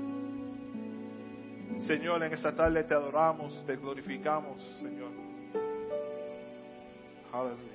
Señor, 1.87 2.23
en 2.23 2.33
esta 2.33 2.55
tarde 2.55 2.83
te 2.85 2.95
adoramos, 2.95 3.65
te 3.67 3.77
glorificamos, 3.77 4.61
Señor. 4.81 5.34
Aleluya. 7.35 7.74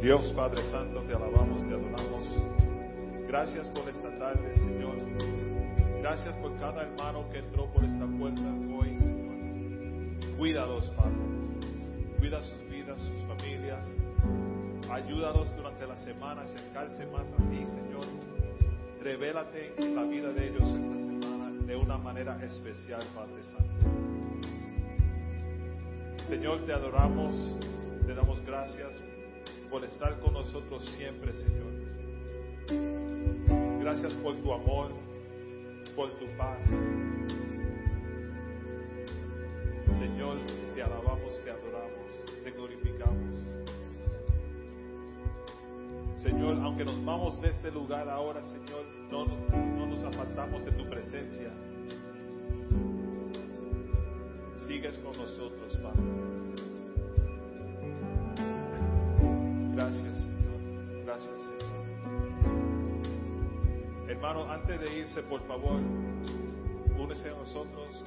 Dios 0.00 0.32
Padre 0.34 0.62
Santo, 0.70 1.02
te 1.02 1.14
alabamos, 1.14 1.68
te 1.68 1.74
adoramos. 1.74 2.22
Gracias 3.26 3.68
por 3.68 3.86
esta 3.90 4.18
tarde, 4.18 4.54
Señor. 4.54 4.96
Gracias 6.00 6.34
por 6.36 6.58
cada 6.58 6.84
hermano 6.84 7.28
que 7.30 7.40
entró 7.40 7.66
por 7.66 7.84
esta 7.84 8.06
puerta 8.06 8.40
hoy, 8.74 8.96
Señor. 8.96 10.38
Cuídalos, 10.38 10.88
Padre. 10.96 11.12
Cuida 12.18 12.40
sus 12.40 12.70
vidas, 12.70 12.98
sus 12.98 13.22
familias. 13.28 13.84
Ayúdalos 14.90 15.54
durante 15.54 15.86
la 15.86 15.96
semana 15.98 16.40
a 16.40 16.44
acercarse 16.44 17.06
más 17.06 17.26
a 17.30 17.36
ti, 17.36 17.66
Señor. 17.66 18.06
Revélate 19.02 19.74
la 19.78 20.02
vida 20.04 20.32
de 20.32 20.48
ellos 20.48 20.62
esta 20.62 20.98
semana 20.98 21.52
de 21.66 21.76
una 21.76 21.98
manera 21.98 22.42
especial, 22.42 23.02
Padre 23.14 23.42
Santo. 23.44 23.68
Señor, 26.26 26.64
te 26.64 26.72
adoramos, 26.72 27.34
te 28.06 28.14
damos 28.14 28.44
gracias 28.46 29.00
por 29.70 29.84
estar 29.84 30.18
con 30.20 30.32
nosotros 30.32 30.82
siempre, 30.96 31.34
Señor. 31.34 31.72
Gracias 33.80 34.14
por 34.14 34.36
tu 34.36 34.52
amor, 34.52 34.90
por 35.94 36.10
tu 36.18 36.26
paz. 36.38 36.64
Señor, 39.98 40.38
te 40.74 40.82
alabamos, 40.82 41.42
te 41.44 41.50
adoramos, 41.50 42.42
te 42.42 42.50
glorificamos. 42.52 42.97
Señor, 46.28 46.60
aunque 46.62 46.84
nos 46.84 47.02
vamos 47.06 47.40
de 47.40 47.48
este 47.48 47.70
lugar 47.70 48.06
ahora, 48.06 48.42
Señor, 48.42 48.84
no, 49.10 49.24
no 49.24 49.86
nos 49.86 50.04
apartamos 50.04 50.62
de 50.62 50.72
tu 50.72 50.86
presencia. 50.86 51.50
Sigues 54.66 54.98
con 54.98 55.16
nosotros, 55.16 55.74
Padre. 55.82 56.02
Gracias, 59.74 60.18
Señor. 60.18 61.04
Gracias, 61.06 61.34
Señor. 61.34 61.72
Hermano, 64.10 64.52
antes 64.52 64.80
de 64.82 64.98
irse, 64.98 65.22
por 65.22 65.40
favor, 65.46 65.80
únese 66.98 67.30
a 67.30 67.38
nosotros. 67.38 68.04